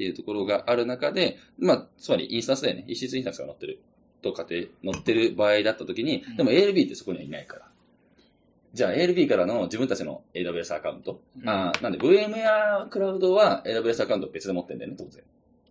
[0.00, 2.86] っていうところがある中で、まあ、つまりインスタンスだよね。
[2.88, 3.82] EC2 インスタンスが載ってる
[4.22, 7.68] と仮定、載ってる場合だった時にうん、でも ALB ってそこにはいないから。
[8.72, 11.20] じゃあ ALB からの自分たちの AWS アカウント。
[11.38, 15.22] うんあーなんで VMware クラウドは AWS アカウント別で持ってんだよね、当然。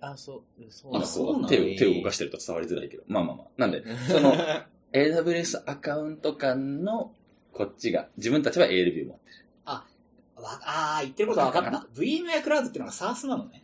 [0.01, 3.03] あ、そう、そう今そうな手を、手を動かしてると伝わりづらいけど。
[3.07, 3.47] まあまあまあ。
[3.57, 4.35] なんで、 その
[4.93, 7.15] AWS アカウント間の
[7.51, 9.39] こっちが、自分たちは ALB を持ってる。
[10.41, 11.87] わあー、言ってることは分かった。
[11.99, 13.63] VMware クラウドっていうのが SARS なのね。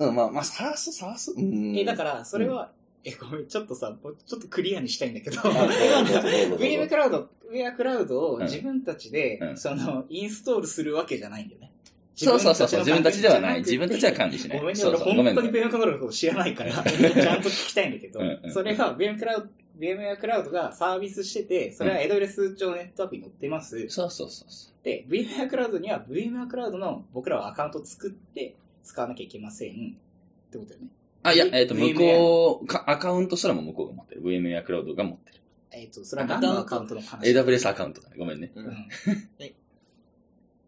[0.00, 1.76] うん、まあまあ、サース、サースうん。
[1.76, 2.72] え、だから、それは、
[3.04, 8.42] え、ごめん、ちょっとさ、もうちょっとクリアにしたいんだけど、VM クラウド、VM クラウドをうん。
[8.44, 9.56] 自分たちで、うん。
[9.58, 11.70] その、インストールするわけじゃないんだよね。
[12.16, 13.60] そうそうそうそう、自分たちではない。
[13.60, 14.58] 自分たちはか管理しない。
[14.58, 15.16] ごめんね、そう俺そう。
[15.16, 18.20] ごめん本当に VM クラウドのこと知らないから、 ちゃんと聞きたいんだけど。
[18.20, 18.40] うん。
[18.42, 23.88] うん、それが VM クラウド、VMware クラウドがサービスしてて、それは AWS 上ネットワークに載ってます。
[23.88, 24.84] そうそうそうそう。
[24.84, 29.70] で、VMware クラウドには VMware クラウドの僕らはアカウントを作って使わなきゃいけません。
[29.70, 30.88] ってことだよね。
[31.22, 34.22] あ、いや、えっ、と、向こうか、アカウントすらも向こうが持ってる。
[34.22, 35.40] VMware クラウドが持ってる。
[35.72, 38.16] えっ、と、それは何のアカウントの話？AWS アカウントだね。
[38.18, 38.50] ごめんね。
[38.54, 38.88] ううんん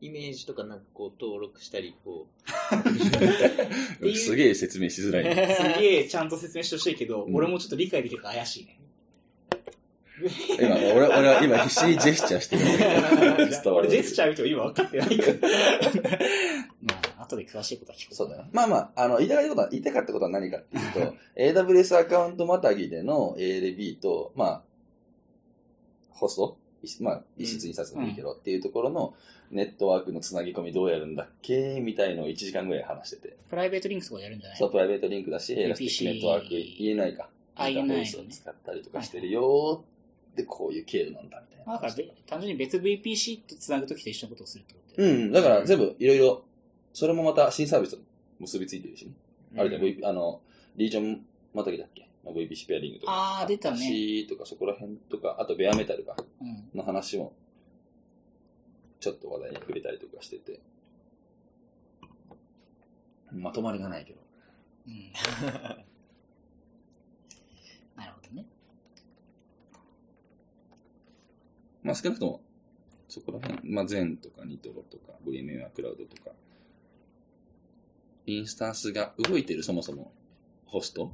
[0.03, 2.27] イメージとかなんかこう登録したり、こ
[4.01, 5.57] う すげえ説明しづらいね。
[5.57, 8.81] すげえちゃんと説明してほしいけど、うん俺もちょっと理解できるか怪しいね。
[10.61, 12.63] 今、俺、俺は今必死にジェスチャーしてる。
[13.73, 15.33] 俺ジェスチャー見ても今分かってないから。
[16.83, 18.15] まあ、後で詳しいことは聞こう。
[18.15, 18.45] そうだよ。
[18.53, 21.15] まあまあ、あの、言いたかったことは、言いたかったことは何かっていうと、
[21.63, 24.63] AWS アカウントまたぎでの ALB と、まあ、
[26.11, 26.57] ホスト
[27.01, 29.15] まあ、一室印刷でもいいけど、っていうところの
[29.53, 31.79] ネットワークのつなぎ込みどうやるんだっけ？
[31.81, 33.37] みたいのを1時間ぐらい話してて。
[33.49, 34.59] プライベートリンクとかやるんじゃない？
[34.59, 37.29] そう、プライベートリンクだし、エラスティックネットワーク、言えないか。
[37.55, 38.19] あ言えない使
[38.51, 41.65] ったりとかしてるよーで、こういう経路なんだ、みたいな。
[41.67, 46.45] まあだからべ単純に別 VPC とつなぐときと一緒のことをするってことうん、だから全部いろいろ、
[46.93, 48.03] それもまた新サービスと
[48.39, 49.13] 結びついてるしね。
[49.57, 49.61] う。
[49.61, 50.41] あるじゃん、V、あの、
[50.77, 51.25] リージョン
[51.55, 53.41] またぎだっけ、まあ、VPC ペアリングとか。
[53.41, 56.69] あー出たね C とかそこら辺とか、あとベアメタルか、うん。
[56.75, 57.35] の話も、
[59.01, 60.61] ちょっと話題に触れたりとかしてて。
[63.33, 64.21] まとまりがないけど。
[64.87, 65.13] うん。
[67.97, 68.47] なるほどね。
[71.83, 72.41] まあ少なくとも、
[73.09, 76.31] そこら辺、まあ全とかニトロとか VMware クラウドとか、
[78.27, 80.13] インスタンスが動いてるそもそも
[80.67, 81.13] ホスト、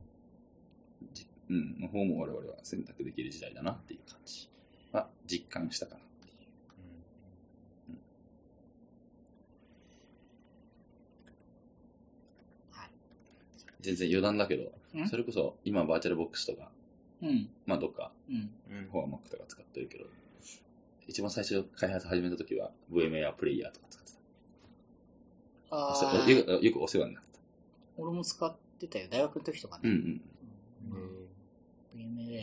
[1.12, 4.48] じうん、の方も我々は選択できる時代だなっていう感じ
[4.92, 6.00] は実感したかな。
[12.72, 12.90] はい
[13.80, 16.70] 全然余談だけどん、それこそ今 VirtualBox とか、
[17.22, 17.48] うん。
[17.66, 18.50] まあどっかうん。
[18.70, 20.04] うんフォアマックとか使ってるけど、
[21.06, 23.87] 一番最初開発始めた時は VMware プレイヤーとか
[25.70, 27.38] よくよくお世話になった。
[27.96, 29.08] 俺も使ってたよ。
[29.10, 29.82] 大学の時とかね。
[29.84, 30.96] うんうん。
[31.96, 32.18] うん。
[32.28, 32.42] VMware、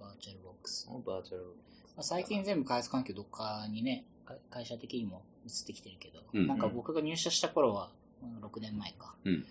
[0.00, 0.88] バーチャルボックス。
[0.92, 1.44] うんバーチャル。
[1.44, 7.90] まあ最近全部開発環境どっかにね、か会社的にも移ってきてるけど、うんなんか僕が入社した頃は、
[8.22, 9.14] まあ6年前か。
[9.24, 9.44] うん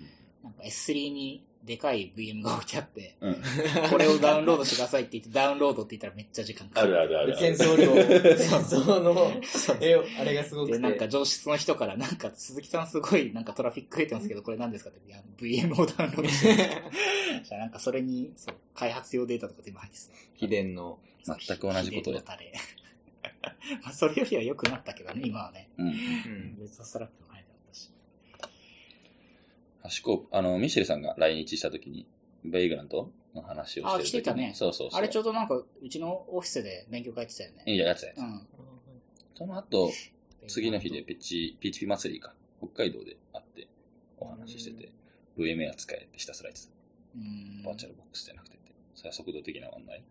[0.47, 3.29] なんか S3 にでかい VM が置いてあって、うん。
[3.31, 3.89] うん。
[3.89, 6.99] これをダウンロードしてくださいって言って、ダウンロードって言ったらめっちゃ時間かかる。
[6.99, 9.31] あるある喧騒量、喧騒の、
[9.81, 10.79] え、あれがすごくで、て。
[10.79, 16.55] なんか上質の人から、なんか鈴木さんすごいなんかトラフィック増えてますけど、これ何ですかって、いや、VM をダウンロードして。
[17.43, 20.03] じゃあなんかそれに、そう、開発用データとか全部入ってた。
[20.35, 20.99] 秘伝の。
[21.25, 22.53] 全く同じことで秘伝のタレ
[23.83, 25.69] まあそれよりは良くなったけどね、今はね。
[25.77, 25.87] うん。
[25.87, 26.57] うん。
[26.59, 27.91] 別のストラップも入ってあったし。
[29.76, 32.07] ハシコあの、ミシェルさんが来日した時に、
[32.43, 34.99] ベイグラントの話をしてあ来てたねそうそうそう。
[34.99, 37.63] あれちょうどなんか、うちのオフィスで勉強会やってたよね。
[37.65, 38.17] いや、やつやつ。
[38.19, 38.47] うん。
[39.35, 39.91] その後、
[40.47, 43.67] 次の日でペチ、ピーチピ祭りか、北海道で会って
[44.17, 44.91] お話ししてて、
[45.37, 46.69] VMA 使えってひたすら言って
[47.15, 47.69] うんた。
[47.69, 48.71] バーチャルボックスじゃなくてって。
[48.95, 50.03] それは速度的な問題。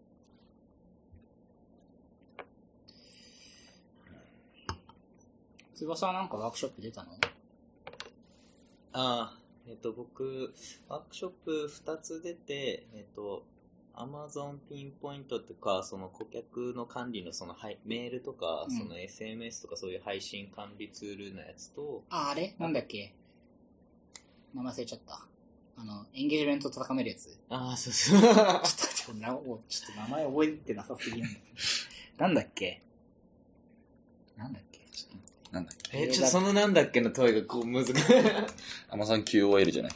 [5.74, 7.10] 翼はなんかワークショップ出たの？
[8.92, 10.54] ああ、えっ、と、僕、
[10.88, 13.44] ワークショップ2つ出て、えっ、と、
[13.94, 22.54] Amazon ピンポイントとか、その顧客の管理のそのはいメールとか、うんその SMS とかそういう配信管理ツールのやつと、あ、あれ？
[22.58, 23.14] なんだっけ？
[24.54, 25.26] 名前忘れちゃった。
[25.78, 27.38] あの、エンゲージメントと高めるやつ。
[27.48, 28.20] ああ、そうそう。
[28.20, 31.40] ちょっとちょっと名前覚えてなさすぎるんだけ
[32.18, 32.24] ど。
[32.24, 32.82] なんだっけ？
[34.36, 34.80] なんだっけ？
[34.92, 37.94] ちょっとなんだっえ、ちょっとそのなんだっけの問いがこう難しい。
[38.90, 39.92] アマゾン QOL じゃない？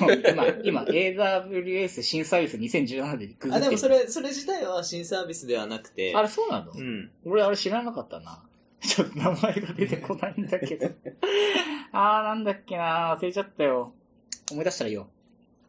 [0.00, 0.22] もう
[0.64, 6.14] 今、今、AWS 新サービス2017でググってあ、でもそれ、それ自体は新サービスではなくて。
[6.14, 7.10] あれそうなの、うん。
[7.24, 8.42] 俺あれ知らなかったな。
[8.80, 10.86] ちょっと名前が出てこないんだけど。
[11.92, 13.92] あー、なんだっけな忘れちゃったよ。
[14.52, 15.08] 思い出したらよ。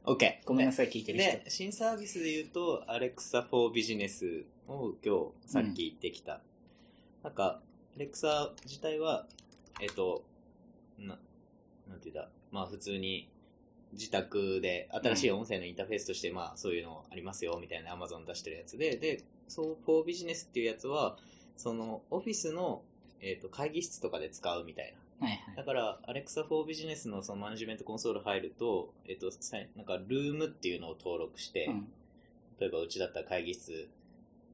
[0.06, 0.36] OK。
[0.46, 1.32] ごめんなさい、聞いてる人。
[1.32, 6.42] で、新サービスで言うと、Alexa for Business を今日さっき言ってきた。
[7.24, 7.60] なんか、
[7.98, 9.26] Alexa 自体は、
[9.82, 10.24] えっと、
[11.00, 11.18] な、
[11.88, 13.30] なんて言うんだ、まあ普通に
[13.94, 21.18] 自宅で新しい音声のインターフェースとして、まあそういうのありますよみたいな Amazon 出してるやつで、で、そう for Business っていうやつは、
[21.56, 22.84] そのオフィスの、
[23.22, 25.28] えっと会議室とかで使うみたいな。
[25.28, 25.56] はいはい。
[25.56, 31.88] だから、Alexa for Business のそのマネジメントコンソール入ると、えっと、さなんか、ルームっていうのを登録して、うん
[32.60, 33.88] 例えばうちだったら会議室、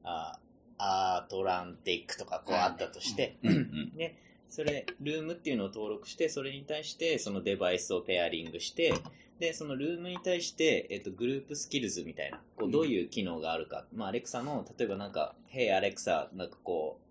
[0.02, 0.38] あ
[0.78, 3.96] アートランティックとかこうはいあったとして、うんうん。
[3.96, 4.16] で、
[4.48, 8.94] それ、ルームっていうのを登録して、それに対してそのデバイスをペアリングして、
[9.38, 12.70] で、そのルームに対して、えっと、グループスキルズみたいな、こううん。
[12.70, 13.84] どういう機能があるか。
[13.92, 17.04] まあ、アレクサの、例えばなんか、Hey Alexa、なんかこう、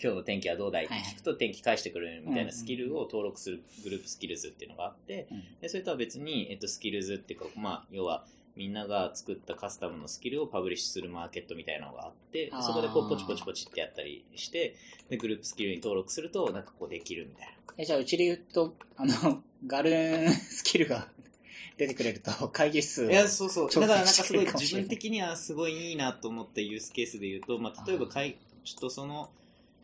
[0.00, 0.84] 今日の天気はどうだい？
[0.84, 5.42] って聞くと天気返してくれるみたいうんなスキルを登録するグループスキルズっていうのがあって、うん。
[5.60, 8.24] でそれとは別に、えっと、スキルズっていうか、まあ、要は、
[8.56, 14.76] みんなが作ったカスタムのスキルをパブリッシュするマーケットみたいなのがあってそこでこうポチポチポチってやったりして、
[15.08, 17.54] で、グループスキルに登録すると、なんかこうできるみたいな。
[17.78, 21.08] え、じゃあ、うちで言うと、あの、 ガルーンスキルが
[21.76, 23.70] 出てくれると、会議室をいや、そうそう。
[23.70, 29.30] だからなんかすごい自分的にはすごいいいなと思ったユースケースで言うと、まあ、例えばかい、ちょっとその、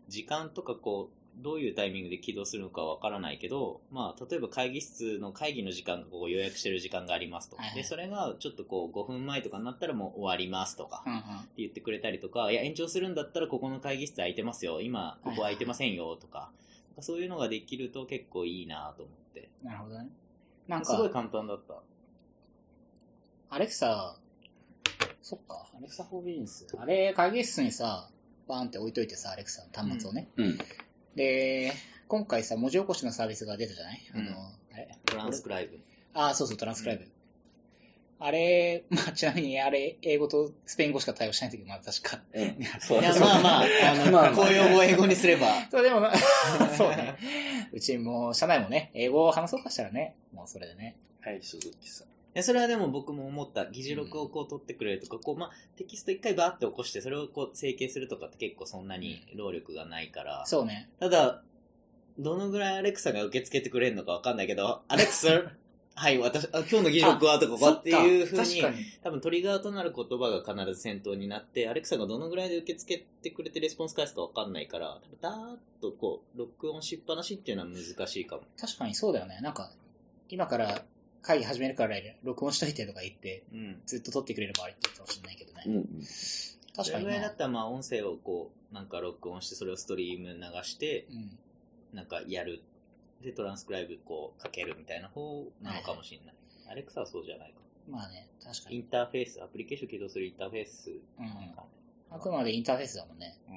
[0.08, 7.56] 時間とかこう、どういうタイミングで起動するのかわからないけど、まあ、例えば会議室の会議の時間がこう予約してる時間がありますと。
[7.56, 11.02] はいはいで、それがちょっとこう5分前とかになったらもう終わりますとか。
[11.06, 11.18] うんうん。
[11.18, 14.80] って言ってくれたりとか、いや、延長するんだったらここの会議室空いてますよ。
[14.80, 16.50] 今、ここ空いてませんよとか。
[17.00, 19.48] そういうのができると結構いいなと思って。
[19.62, 20.08] なるほどね。
[20.68, 21.74] なんすごいか、簡単だった。
[23.50, 24.16] アレクサ、
[25.20, 26.66] そっか、アレクサフォービジネス。
[26.78, 28.08] あれ、会議室にさ、
[28.48, 30.28] バーンって置いといてさ、アレクサの端末をね。
[30.36, 30.58] うん。
[31.14, 31.72] で、
[32.08, 34.36] 今回さ、文字起こしのサービスが出たじゃない、うんあの、
[34.72, 34.98] あれ？
[35.04, 35.80] トランスクライブ。
[36.14, 37.08] ああ、そうそう、トランスクライブ。
[38.18, 42.22] あれ、 まあ、ちなみにあれ、英語とスペイン語しか対応しないんだけど、まあ確か。
[42.32, 42.56] うん。
[42.80, 45.48] そういや、まあまあ、あの、 まあまあ公用語を英語にすれば。
[45.70, 46.12] そう、でもな、
[46.76, 47.16] そうね。
[47.72, 50.96] うちも、社内もね、英語を話そうかしたらね、もうそれでね。
[51.20, 52.11] はい、鈴木さん。
[52.40, 53.66] それはでも僕も思った。
[53.66, 60.46] 議事録をこう取ってくれるとか、こう、まあ、テキスト一回バーって起こして、それをこう、整形するとかって結構そんなに労力がないから。
[60.46, 60.88] そうね。
[60.98, 61.42] ただ、
[62.18, 65.42] どのぐらいアレクサが受け付けてくれるのかわかんないけど、アレクサ、
[65.94, 68.62] はい、私、あ今日の議事録はとか、こっていうふうに。
[69.02, 78.42] 多分トリガーとなる言葉が必ず先頭になって、アレクサがどのぐらいで受け付けてくれてレスポンス返すかわかんないから、多分ダーッとこう、録音しっぱなしっていうのは難しいかも。
[78.58, 79.38] 確かにそうだよね。
[79.42, 79.70] なんか、
[80.30, 80.82] 今から
[81.22, 83.82] 会議始めるから録音しといてとか言って、うん。
[83.86, 85.62] ずっと撮ってくれればありって言うかもしれないけどね。
[85.66, 85.82] うん。
[85.84, 86.04] 確かに
[86.76, 87.36] なそれぐらいだっ。
[87.36, 91.38] たらまあ音声をこう、なんか録音して、それをストリーム流して、うん。
[91.96, 92.62] なんかやる。
[93.22, 96.34] で、トランスクライブこうかけるみたいな方なのかもしれない。
[96.70, 97.60] アレクサはそうじゃないか。
[97.88, 98.76] まあね、確かに。
[98.76, 101.26] インターフェース、アプリケーション起動するインターフェースうん
[102.10, 103.38] あくまでインターフェースだもんね。
[103.48, 103.54] な。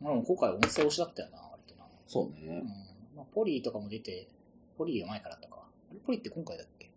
[0.00, 1.84] まあでも今回音声推しだったよな、割とな。
[2.06, 2.62] そううんね。。
[3.14, 4.28] まあ、ポリーとかも出て、
[4.76, 5.55] ポリーが前からあったか。
[5.90, 6.90] あれポリーって今回だっけ？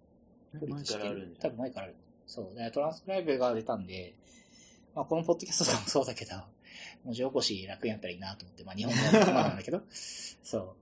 [0.60, 1.96] ポリー前って知ってからある多分前からある。
[2.28, 2.58] そう。
[2.58, 4.14] で、トランスクライブが出たんで、
[4.96, 6.36] まあ、このポッドキャストとかもそうだけど、
[7.06, 9.82] 文字起こし楽になったらいいなと思って、まあ、日本語はまあなんだけど、
[10.44, 10.76] そう。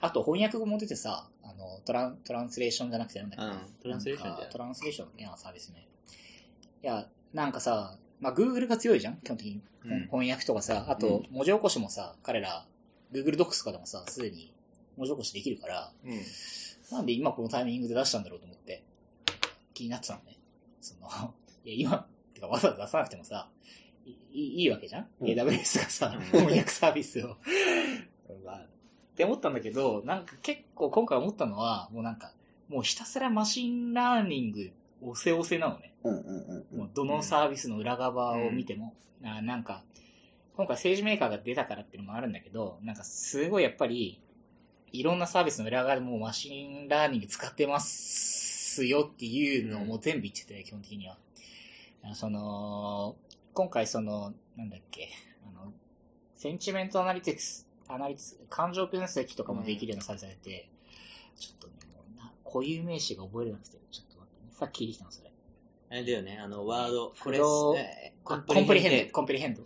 [0.00, 3.74] あと、翻訳語も出てさ、あの、トラン、トランスレーションじゃなくてなんだっけ、うん。
[3.82, 5.86] トランスレーションじゃトランスレーションのサービスね。
[6.82, 9.16] いや、なんかさ、まあ、Google が強いじゃん？
[9.18, 9.62] 基本的に。
[9.84, 10.00] うん。
[10.06, 12.66] 翻訳とかさ、あと、文字起こしもさ、彼ら、
[13.12, 14.52] Google Docs とかでもさ、すでに
[14.96, 16.20] 文字起こしできるから、うん。
[16.92, 18.84] なんで今このタイミングで出したんだろうと思って、
[19.72, 20.38] 気になってたのね。
[20.80, 21.08] その、
[21.64, 23.50] いや、今、てかわざわざ出さなくてもさ、
[24.04, 27.36] いいいいわけじゃん、うん ?AWS がさ、うん翻訳サービスを。
[28.44, 28.66] まあ
[29.14, 32.32] って思ったんだけど、なんか結構今回思ったのは、もうなんか、
[32.68, 35.94] もうひたすら machine learning、押せ押せなのね。
[36.02, 36.78] うんうんうん。
[36.78, 39.84] もうどのサービスの裏側を見ても、あなんか、
[40.56, 44.20] 今回 SageMaker が出たからっていうのもあるんだけど、なんかすごいやっぱり、
[44.94, 51.18] いろんなサービスの裏側でもう machine learning 使ってますよっていうのをもう全部言ってて、基本的には。
[52.04, 53.16] あその、
[53.54, 55.08] 今回その、なんだっけ、
[55.44, 55.72] あの、
[56.36, 60.70] sentiment analytics、analytics、感情分析とかもできるようなサービスが出て、
[61.40, 64.52] ちょっとね、もうな、固有名詞が覚えれなくて、ちょっと待ってね。
[64.52, 65.32] さっき聞いてきたの、それ。
[65.90, 68.98] あれだよね、あの、ワード、これ、 Comprehend。
[69.00, 69.06] ド。
[69.06, 69.62] Comprehend。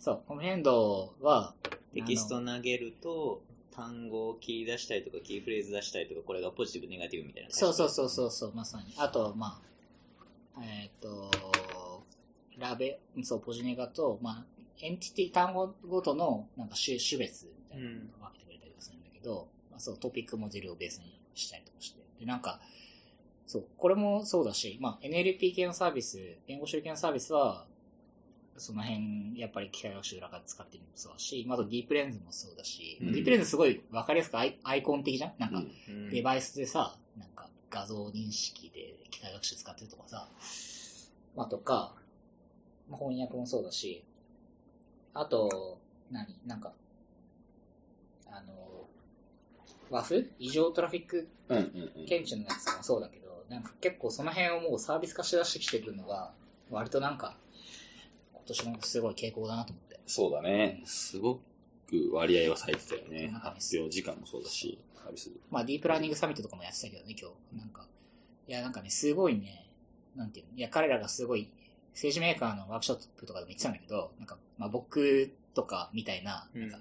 [0.00, 1.54] そう、 Comprehendは、
[1.94, 3.42] テキスト投げると、
[3.78, 7.48] 単語を切り出したりとか、キーフレーズ出したりとか、これがポジティブ、ネガティブみたいな。
[7.50, 8.92] そうそうそうそうそう、まさに。
[8.98, 9.62] あと、ま
[10.56, 11.30] あ、えっ、と、
[12.58, 14.44] ラベ、そう、ポジネガと、まあ、
[14.80, 22.00] entity、単語ごとの、なんか種、種別みたいなのを分けてくれたりするんだけど、まあ、そう、トピックモデルをベースにしたりとかして。
[22.18, 22.60] で、なんか、
[23.46, 26.18] そう、これもそうだし、まあ、NLP 系のサービス、
[26.48, 27.64] 言語処理系のサービスは、
[28.58, 33.12] その辺、やっぱり機械学習裏から使ってるのもそうだし、まあ、あとディープレンズもそうだし、うん。
[33.12, 35.32] ディープレンズすごい分かりやすくアイアイコン的じゃん？
[35.38, 35.62] なんか、
[36.10, 40.28] デバイスでさ、なんか画像認識で機械学習使ってるとかさ、
[41.36, 41.94] まあとか、
[42.88, 44.04] まあ、翻訳もそうだし、
[45.14, 45.78] あと、
[46.10, 46.26] 何？
[46.46, 46.72] なんか、
[48.26, 48.86] あの、
[49.90, 51.62] ワフ異常トラフィックうんうん
[52.00, 52.06] うん。
[52.06, 56.32] 検知のやつもそうだけど、なんか結構その辺をもうサービス化しだしてきてるのが、
[56.70, 57.47] 割となんか、今
[58.48, 60.00] 年のすごい傾向だなと思って。
[60.06, 60.82] そうだね。
[60.84, 61.40] すご
[61.86, 63.30] く割合はされてたよね。
[63.42, 65.30] 発表時間もそうだし、サービス。
[65.50, 67.58] まあ、ディープラーニングサミットとかもやってたけどね、今日。
[67.58, 67.86] なんか、
[68.46, 69.68] いや、なんかね、すごいね、
[70.16, 71.50] なんていうの、いや、彼らがすごい、
[71.92, 76.78] 政治メーカーのワークショップとかでも言ってたんだけど、なんか、まあ僕とかみたいな、うんなんか、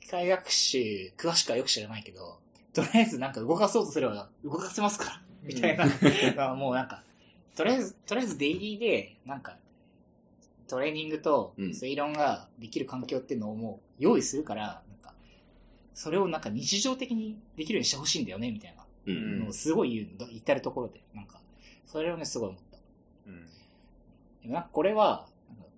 [0.00, 2.38] 機械学習、詳しくはよく知らないけど、
[2.72, 5.86] とりあえずなんか動かそうとすれば動かせますから、みたいな、
[6.36, 7.02] まあもうなんか、
[7.56, 9.56] とりあえず、とりあえずデイリーで、なんか、
[10.70, 15.14] トレーニングとうん推論ができる環境っていうのをもう用意するから、なんか、
[15.94, 19.40] それをなんか日常的にできるようにしてほしいんだよね、みたいなうん。
[19.40, 21.02] のをすごい言うの、至るところで。
[21.12, 21.40] なんか、
[21.86, 22.78] それをね、すごい思った。
[23.26, 23.40] うん
[24.42, 25.26] でもなんかこれは、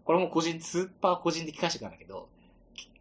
[0.05, 2.28] これも個人、スーパー個人的解釈なんだけど、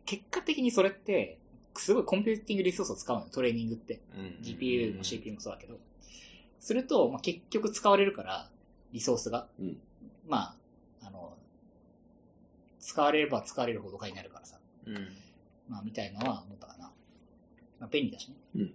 [0.06, 1.40] け結果的にそれって、
[1.76, 4.00] すごい computing resource を使うのよ、トレーニングって。
[4.16, 5.78] うん GPU も CPU もそうだけど。
[6.60, 8.50] すると、まあ、結局使われるから、
[8.94, 9.48] リソースが。
[9.60, 9.78] うん
[10.28, 10.56] まあ、
[12.82, 14.60] 使われれば使われるほど金になるからさ。
[14.86, 15.08] うん
[15.70, 16.92] まあ、みたいのは思ったかな。
[17.80, 18.36] まあ、便利だしね。
[18.56, 18.74] うん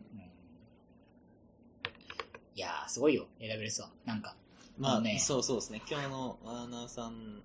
[2.55, 3.91] いやー、すごいよ、AWS は。
[4.07, 4.35] なんか。
[4.79, 5.83] まあ、ねそうそうですね。
[5.91, 7.43] 今日のワーナーさんだっ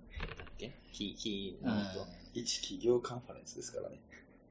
[0.56, 0.72] け？
[0.90, 1.68] キキうん。
[1.68, 2.06] ノート。
[2.32, 4.00] 一企業カンファレンスですからね。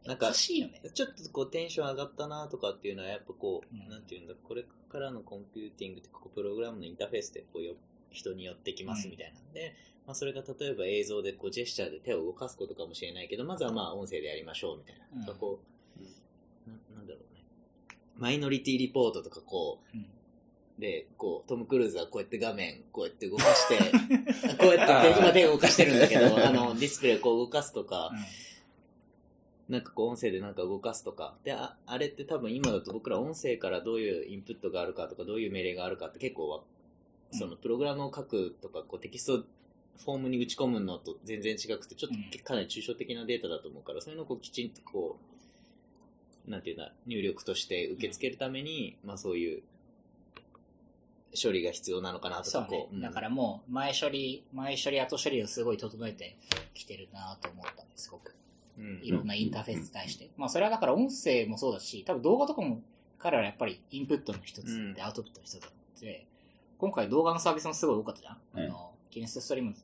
[0.05, 0.31] なんか。
[0.33, 0.67] ちょ
[1.05, 7.73] っとこうテンション上がったなとかっていうのはやっぱこう、うんなんていうんだ、これからのコンピューティングってこうプログラムのインターフェースでこうよ
[8.11, 15.31] 人に寄ってきますみたいなんで、まあそれが例えば映像でこうジェスチャーで手を動かすことかもしれないけど、まずはまあ音声でやりましょうみたいな。
[15.31, 15.59] うんこ
[15.97, 17.43] う、ななんだろうね。
[18.17, 20.05] マイノリティリポートとかこう、うん。
[20.79, 23.77] で、こう、トム・クルーズはこうやって画面、こうやって動かして、
[24.57, 28.11] こうやって手今手を動かしてるんだけど、 あの、ディスプレイこう動かすとか、
[29.69, 31.37] なんかこう音声でなんか動かすとか。
[31.43, 36.63] で、ああれって多分今だと僕ら音声からどういうインプットがあるかとか、どういう命令があるかって結構わ、
[37.31, 39.45] そのプログラムを書くとか、こうテキスト
[40.03, 45.17] フォームに打ち込むのと全然違くて、ちょっうんとかなり抽象的なデータだと思うから、そういうのをこうきちんとこ
[46.47, 49.63] う、なんていうんだ、入力として受け付けるために、まあそういう
[51.41, 52.89] 処理が必要なのかなとそうねかこ。
[52.91, 52.95] う。
[52.95, 56.37] うんだからもう、前処理、前処理、後処理をすごい整えて
[56.73, 58.35] きてるなと思ったんです、すごく。
[58.77, 60.29] うんいろんなインターフェースに対して。
[60.37, 62.81] まあ、それはだから音声もそうだし、多分動画とかも
[63.19, 66.25] 彼らやっぱりインプットの一つうんでアウトプットの一つだって、
[66.81, 68.37] 今回動画のサービスもすごい多かったじゃん。
[68.55, 69.75] うんあの、キネストストリーム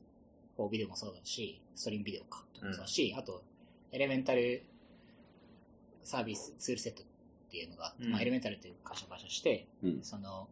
[0.58, 3.44] 4ビデオもそうだし、ストリームビデオか、とかもそうだし、あと、
[3.92, 4.64] エレメンタル
[6.02, 7.06] サービスツールセットっ
[7.52, 10.48] ていうのがうんまあ、エレメンタルっていう会社を会社して、うんその、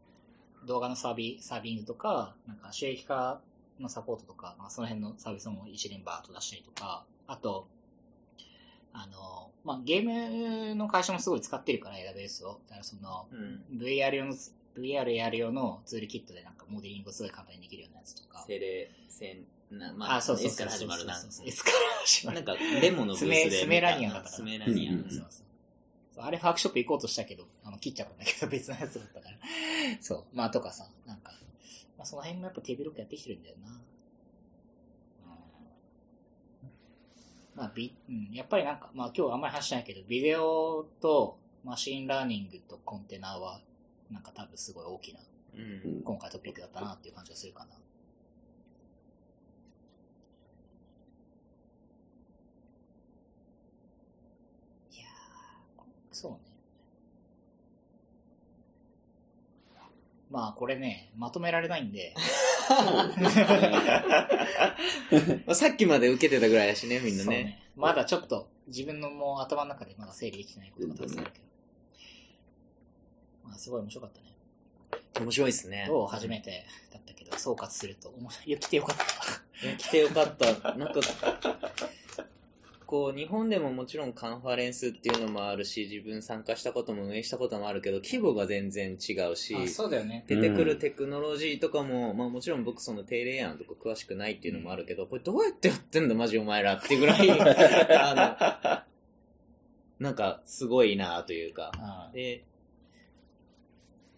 [0.69, 3.41] 動画のサービサービングとか、なんか収益化
[3.81, 7.67] のサポートとか、まあ、その辺のサービスも一連バーッと出したりとか、あと、
[8.93, 12.61] あの、まあ、ゲームの会社もすごい使ってるから、AWS を。
[12.69, 13.79] だからその、うん。
[13.79, 14.35] VR 用の、
[14.81, 18.45] VR やる用のツールキットでなんかモデリングをすごい簡単にできるようなやつとか。
[18.47, 19.33] セレ、セ
[19.71, 20.59] ン、なまあ、あ、そうそう S。
[20.59, 21.15] から始まるな。
[21.15, 22.45] S から始まる。
[22.45, 25.47] なんか、デモのブースでスメラニアンだったスメラニアそうそう
[26.19, 29.37] あれワークショップ行こうとしたけど、あの、切っちゃったんだけど、別のやつだったから。
[30.01, 30.37] そう。
[30.37, 31.33] まあ、とかさ、なんか、
[31.99, 33.69] まあ、その辺もやっぱ手広くやってきてるんだよな。
[33.69, 33.79] うん。
[37.55, 43.61] まあ、ビ、うん、やっぱりなんか、まあ今日あんまり話してないけど、ビデオとマシンラーニングとコンテナは、
[44.11, 45.21] なんか多分すごい大きな、
[45.55, 45.59] う
[45.99, 46.03] ん。
[46.03, 47.75] 今回トピックだったなっていう感じがするかな。
[54.93, 55.83] いやー、
[56.13, 56.39] そうね。
[60.31, 62.15] まあこれね、まとめられないんで、
[62.69, 63.13] ま
[65.49, 67.63] あ さっきまで受けてたぐらいだしね、みんなそうね。
[67.77, 71.56] まだちょっと自分のもう頭の中でまだ整理できてないことがたくさんあるけど。
[73.49, 74.27] まあすごい面白かったね。
[75.21, 75.87] 面白いですね。
[75.89, 78.59] どう初めてだったけど、総括すると、面白い。
[78.59, 79.05] 来てよかった。
[79.79, 80.75] 来てよかった。
[80.75, 81.01] なんか、
[82.87, 90.25] こう、日本でももちろんカンファレンスっていうのもあるし、自分参加したことも運営したこともあるけど、規模が全然違うし、あそうだよね。
[90.29, 97.29] 出てくるテクノロジーとかも、まあもちろん僕その低レイヤーのとこ詳しくないっていうのもあるけど、これどうやってやってんだマジお前らっていうぐらい、
[97.99, 98.85] あ
[99.99, 102.45] の、なんかすごいなというか、あで、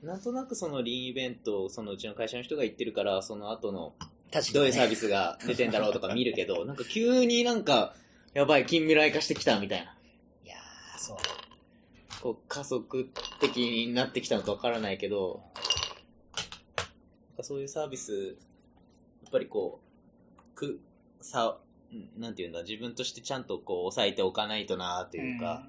[0.02, 3.94] なんとなくそのリーンイベントをそのうちの会社の人が言ってるから、その後の
[4.32, 7.94] 確どういうサービビスが出てんだろうとか見るけど、 なんか急になんか、
[8.34, 9.96] やばい、近未来化してきたみたいな。
[10.42, 10.46] ス。
[10.46, 11.16] いやー、そう。
[12.20, 15.42] こう加速的になってきたのかわからないけど、
[17.40, 18.36] そういうサービス、
[19.22, 19.80] やっぱりこ
[20.36, 20.80] う、く、
[21.20, 21.58] さ、
[22.16, 25.66] なんていうんだ、自分としてちゃんとこう抑えておかないとなというか、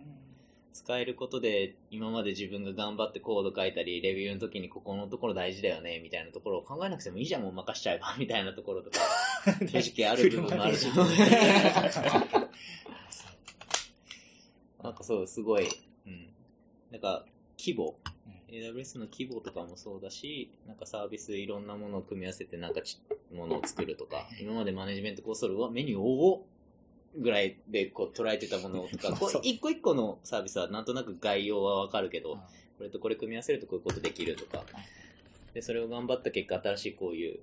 [0.71, 8.99] 使えることで今まで自分が頑張ってコード書いたり、レビューの時にここのところ大事だよね、みたいなところを考えなくてもいいじゃん、もう任しちゃえば、 みたいなところとか、
[9.67, 10.87] 正直ある部分もあるし。
[14.81, 15.67] なんかそう、すごい、
[16.05, 16.33] うん。
[16.91, 17.25] なんか、
[17.57, 17.99] 規模、
[18.47, 23.01] AWS の規模とかもそうだし、なんかサービスいろんなものを組み合わせてなんかち
[23.33, 26.47] ものを作るとか、今までマネジメントコンソールはメニューを
[27.17, 32.39] ぐらいでこう捉えてたものとか、 一個一個のサービスはなんとなく概要はわかるけど、
[32.77, 34.65] これとこれ組み合わせるとこういうことできるとか、
[35.53, 37.39] で、それを頑張った結果、新しいこういう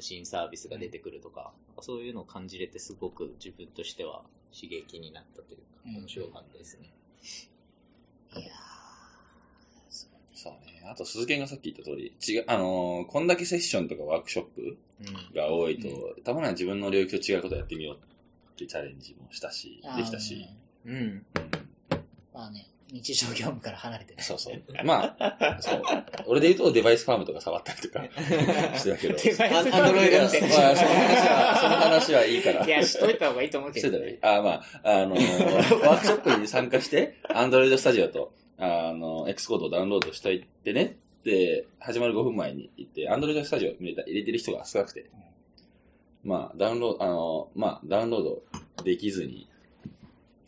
[0.00, 4.22] 新サービスが出てくるとか、そういうのを感じれてすごく自分としては
[4.54, 6.92] 刺激になったというか、うん面白かったですね。
[8.36, 8.52] いや
[10.32, 10.82] そうね。
[10.84, 15.34] あと、鈴木がさっき言った通り、違う、あのーこんだけセッションとかワークショップうん。
[15.34, 15.88] が多いと、
[16.22, 17.98] たまには自分の領域と違うことやってみよう
[18.54, 20.48] っていうチャレンジもしたしー、できたし、
[20.86, 20.94] うん。
[20.94, 21.26] うん
[22.32, 24.22] まあね、日常業務から離れてね。
[24.22, 24.62] そうそう。
[24.84, 25.82] まあ、そう。
[26.26, 28.02] 俺で言うとデバイスファームとか触ったりとか
[28.76, 32.66] してたけど、デバイスアンドロイドまあ、その話は、その話はいいから。
[32.66, 34.18] いや、しといた方がいいと思うけどしてたね。
[34.22, 34.50] あ、ま
[34.82, 40.96] あ、あのー ワークショップに参加して、Android Studio と、あの、X コードをダウンロードしといてね。
[41.22, 45.06] で、始まる5分前に行って、Android Studio 入れた入れてる人が少なくて、
[46.24, 48.42] まあ、ダウンロード、あのーまあ、ダウンロード
[48.82, 49.48] できずに、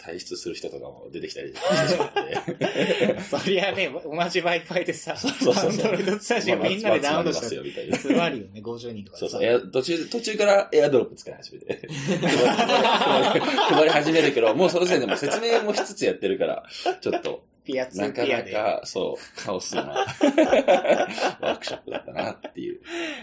[0.06, 3.20] 退出する人とかも出てきたりしてしまって。
[3.28, 8.28] そりゃね、同じ Wi-Fi でさ、そうそうそうアンドロイドスタジオみんなでダウンロードしたまあまあつまんでますよ、みたいな。
[8.30, 9.44] るよね、50人とかそうそう。
[9.44, 11.88] エア途中、途中からエアドロップ使い始めて。
[11.88, 16.62] 配り配り始めるけど、もうその時点でもう説明もしつつやってるから、
[17.00, 18.52] ちょっと、ピアツなかーピアで。
[18.52, 22.80] なか、そう、カオスな ワークショップだったなっていう。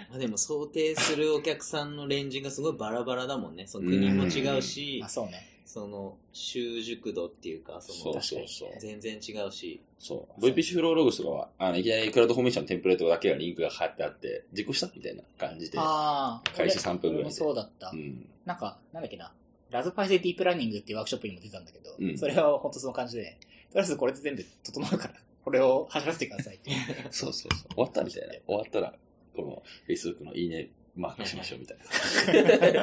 [0.09, 3.65] まあでも想定するお客さんのレンジがすごいバラバラだもんね。
[3.67, 5.49] その国も違うしあ、、そうね。
[5.65, 8.69] その習熟度っていうか、そそうのそうそう。
[8.79, 10.41] 全然違うし、そう。
[10.41, 15.79] VPC フローログスとかは、あの、いきなりクラウドフォーメーションのテンプレートだけがリンクが貼ってあって、実行したみたいな感じで。
[15.79, 16.51] ああ。
[16.55, 17.95] 開始3分ぐらいでそうだったう。
[17.95, 18.27] ん。
[18.45, 19.33] なんか、なんだっけな。
[19.71, 23.37] ラズパイでディープラーニングっていうワークショップにも出たんだけど、うんそれは本当その感じで、
[23.73, 26.59] とりあえずこれで全部整うから、これを走らせてください。
[27.09, 27.73] そうそうそう。
[27.73, 28.33] 終わったみたいな。
[28.45, 28.93] 終わったら、
[29.35, 31.83] この Facebook のいいねマークしましょうみたいな。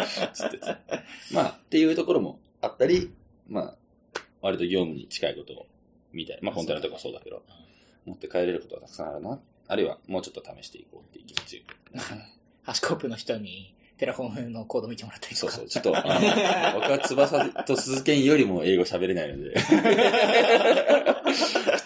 [1.33, 3.13] まあ、っていうところもあったり、
[3.47, 5.67] まあ、割と業務に近いことを
[6.13, 6.39] 見たい。
[6.43, 7.45] まあ、本当のとこはそうだけど、
[8.05, 9.41] 持って帰れることがたくさんあるな。
[9.69, 11.65] あるいは、もうちょっと試していこうっていう気持ち。
[12.65, 15.53] HashiCorp の人に Terraform のコード見てもらったりとか。
[15.53, 15.69] そうそう。
[15.69, 16.03] ちょっと、あ
[16.73, 19.67] の 僕は翼と鈴剣よりも英語喋れないので、普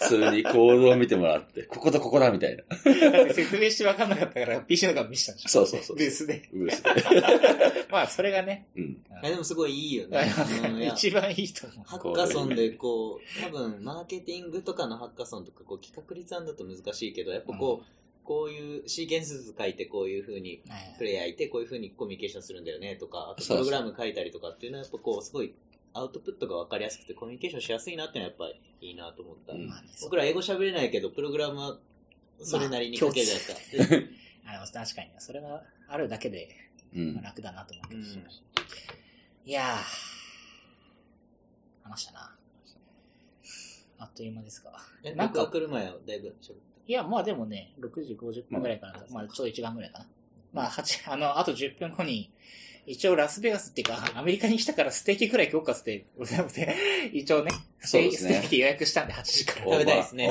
[0.08, 2.62] 通にコードを見てもらって、こことここだみたいな。
[3.10, 5.48] だって説明して分かんなかったから PC の画面見せたんでしょ。
[5.48, 6.48] そうそうそうブースで。
[6.54, 6.84] うです
[7.90, 8.84] まあ、それがね、うん。
[8.84, 10.20] いやでもすごいいいよね。
[10.70, 11.84] うんいや一番いいと思う。
[11.84, 17.86] ハッカソンでこう、多分マーケティングとかのハッカソンとかこう企画立案だと難しいけど、やっぱこう、
[18.24, 25.54] こういうシーケンス図書いてこういう風にはいプレイヤーいてこういう風にコミュニケーションするんだよねとか、あとプログラム書いたりとかっていうのはやっぱこうすごい
[25.92, 29.52] アウトプットが分かりやすくてコミュニケーションしやすいなっていうのはやっぱりいいなと思った。
[30.02, 31.78] 僕ら英語喋れないけど、プログラムは
[32.40, 34.80] それなりに書けるじゃないですか。
[34.80, 36.48] 確かに、それがあるだけで
[36.94, 37.22] うん。
[37.22, 38.24] 楽だなと思って、うん
[39.46, 42.34] いやー、話したな。
[43.98, 44.70] あっという間ですか。
[45.02, 46.56] えなんか来る前はだいぶ喋っ
[46.86, 48.94] いや、まあでもね、6時50分ぐらいかな。
[49.10, 50.06] まあ、ちょうど1時間ぐらいかな。
[50.52, 52.30] まあ、8、あの、あと10分後に、
[52.86, 56.04] 一応ラスベガスっていうか、アメリカにしたからステーキくらい今日かって、
[57.12, 59.66] 一応ね、ねステーキ予約したんで8時から。
[59.66, 60.26] 食べたいですね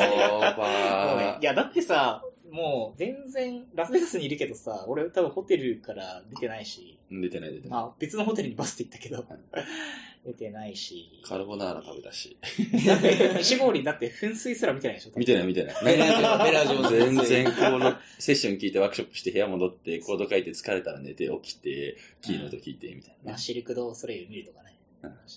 [1.41, 2.23] いや、だってさ、
[2.53, 7.69] もう全然ラスベガスにいるけどさ、俺多分ホテルから出てないし、出てない出てない。
[7.71, 9.25] まあ、別のホテルにバスで行ったけど、
[10.23, 11.09] 出てないし。
[11.25, 12.37] カルボナーラ食べたし。
[13.39, 15.83] 西郡だって噴水すら見てないでしょ見てない見てない。
[15.83, 23.37] メラジオメラジオ全然コード、セッション聞いてワークショップして部屋戻ってコード書いて疲れたら寝て起きて、キーノート聞いてみたいなまあ、。
[23.39, 24.73] シルク・ドゥ・ソレイユ見るとかね。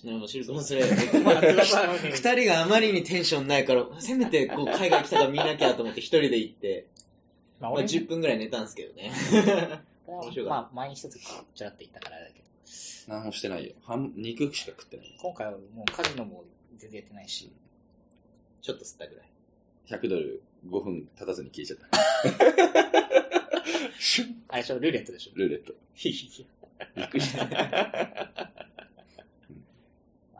[0.03, 6.85] でも知るもうそ二人があまりにテンションないから、せめてこう海外来たから見なきゃと思って一人で行って、
[7.59, 9.11] まあ、まあ、俺10分ぐらい寝たんですけどね。
[10.47, 12.45] まあ、前に一つちらっと言ったからだけど、
[13.07, 13.73] 何もしてないよ。
[13.83, 15.15] 半肉しか食ってない。
[15.19, 16.45] 今回はもうカジノも
[16.77, 17.51] 全然やってないし、
[18.61, 19.29] ちょっと吸ったぐらい。
[19.87, 21.97] 100ドル5分経たずに消えちゃった。
[24.49, 25.31] あれでしょ、ルーレットでしょ。
[25.35, 25.73] ルーレット。
[25.93, 26.47] ひひひ。
[26.95, 27.45] びっくりした。
[27.45, 27.55] まあ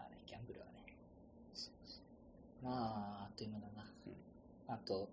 [0.09, 0.71] ね、ギャンブルはね。
[2.63, 3.85] まあ、あっという間だな。
[4.67, 5.09] あと、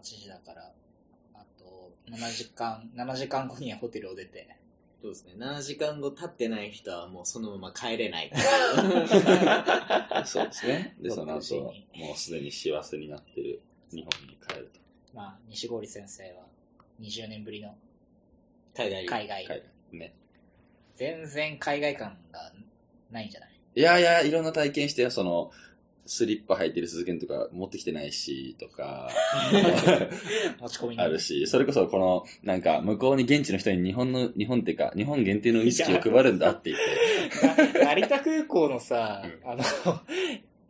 [0.00, 0.72] 8時だから、
[1.34, 4.56] あと、7時間、7時間後にはホテルを出て、
[5.02, 5.32] そうですね。
[5.38, 8.30] 7時間後経ってない人はもうそのまま帰れない。
[10.26, 10.94] そうですね。
[11.00, 14.80] で、その6時後、にもうすでに幸せになってる日本に帰ると。
[15.14, 16.44] まあ、西郡先生は
[17.00, 17.74] 20年ぶりの
[18.76, 19.44] 海外海外。
[19.46, 20.14] 海外ね。
[20.96, 22.52] 全然海外感が
[23.10, 23.50] ないんじゃない？
[23.76, 25.50] いやいや、いろんな体験してよ、その、
[26.10, 29.08] スリッパ履いてる鈴剣とか持ってきてないし、とか、
[30.60, 31.00] 持ち込みに。
[31.00, 36.78] あるし、それこそこの、なんか、向こうに現地の人に日本の、日本っていうか、日本限定のウイスキーを配るんだって言
[37.54, 39.62] って、な 成田空港のさ、うあの、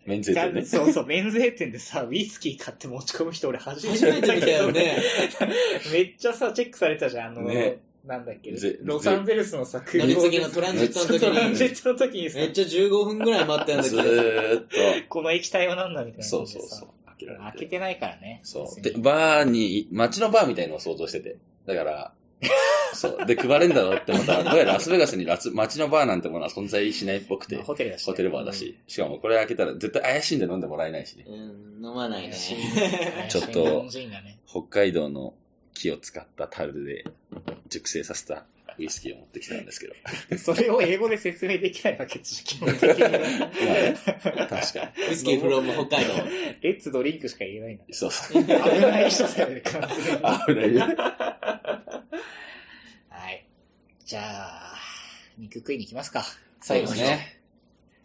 [0.05, 0.63] メンズエーね。
[0.63, 4.99] そうそう、免税店でさ、ウイスキー買って持ち込む人俺初めて初めて見たよね。
[5.91, 8.53] めっちゃさ、チェックされたじゃん、あの、ねなんだっけ？
[8.53, 14.65] ぜ、ロサンゼルスのさ、乗り継ぎのトランジットの時トランジに、ットの時にさめ、っちゃ15分ぐらい待ったんだけずど、ーっ
[15.09, 16.47] この液体は何だみたいと、なそう。
[16.47, 16.89] そうそう。
[17.07, 18.41] 開けられて開けてないからね。
[18.43, 18.81] そう。
[18.83, 21.37] で、バーに、街のバーみたいのを想像してて。
[21.67, 22.13] だから、
[22.95, 23.27] そう。
[23.27, 28.13] で、配れんだろうって思ったら、どうやらラスベガスに街のバーなんてものは存在しないっぽくてまあ、ホテルだしね。
[28.13, 28.79] ホテルバーだし。
[28.87, 31.27] しかもこれ開けたら絶対怪しいんで飲んでもらえないしね。
[31.29, 32.35] うん、飲まないね。
[33.29, 34.39] ちょっと日本人がね。
[34.47, 35.35] 北海道の
[35.75, 37.05] 木を使った樽で
[37.69, 38.45] 熟成させた
[38.79, 39.95] ウイスキーを持ってきたんですけど。
[40.39, 43.11] それを英語で説明できないわけでしょ、基本的には。
[44.37, 46.15] ま確かウイスキーフロム北海道。
[46.63, 47.85] レッツドリンクしか言えないんだ。
[47.87, 47.95] に。
[47.95, 48.43] そうそう。
[48.43, 50.21] 危ない人だよね、完全に。
[50.47, 50.97] 危ないよ。
[53.11, 53.47] はい。
[54.05, 54.79] じゃあ、
[55.37, 56.25] 肉食いに行きますか。
[56.61, 57.41] そうですね。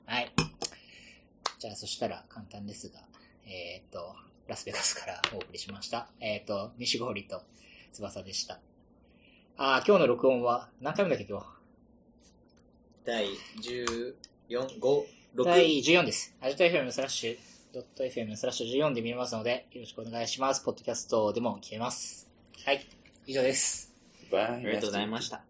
[0.06, 0.32] はい。
[1.60, 3.00] じゃあ、そしたら簡単ですが、
[3.46, 4.16] えっ、と、
[4.48, 6.08] ラスベガスからお送りしました。
[6.20, 7.42] えっ、と、西郡と
[7.94, 8.60] 翼でした。
[9.58, 11.46] あー今日の録音は何回目だっけ今日？
[13.06, 13.26] 第
[13.62, 14.14] 14、
[14.80, 15.04] 5、
[15.36, 15.44] 6。
[15.46, 16.36] 第14です。
[16.42, 17.38] アジト FM スラッシュ、
[17.74, 20.64] ドット FM スラッシュ14で見れますので、よろしくお願いします。
[20.64, 22.28] ポッドキャストでも聞けます。
[22.66, 22.86] はい。
[23.28, 23.94] 以上です。
[24.32, 25.42] バイありがとうございました。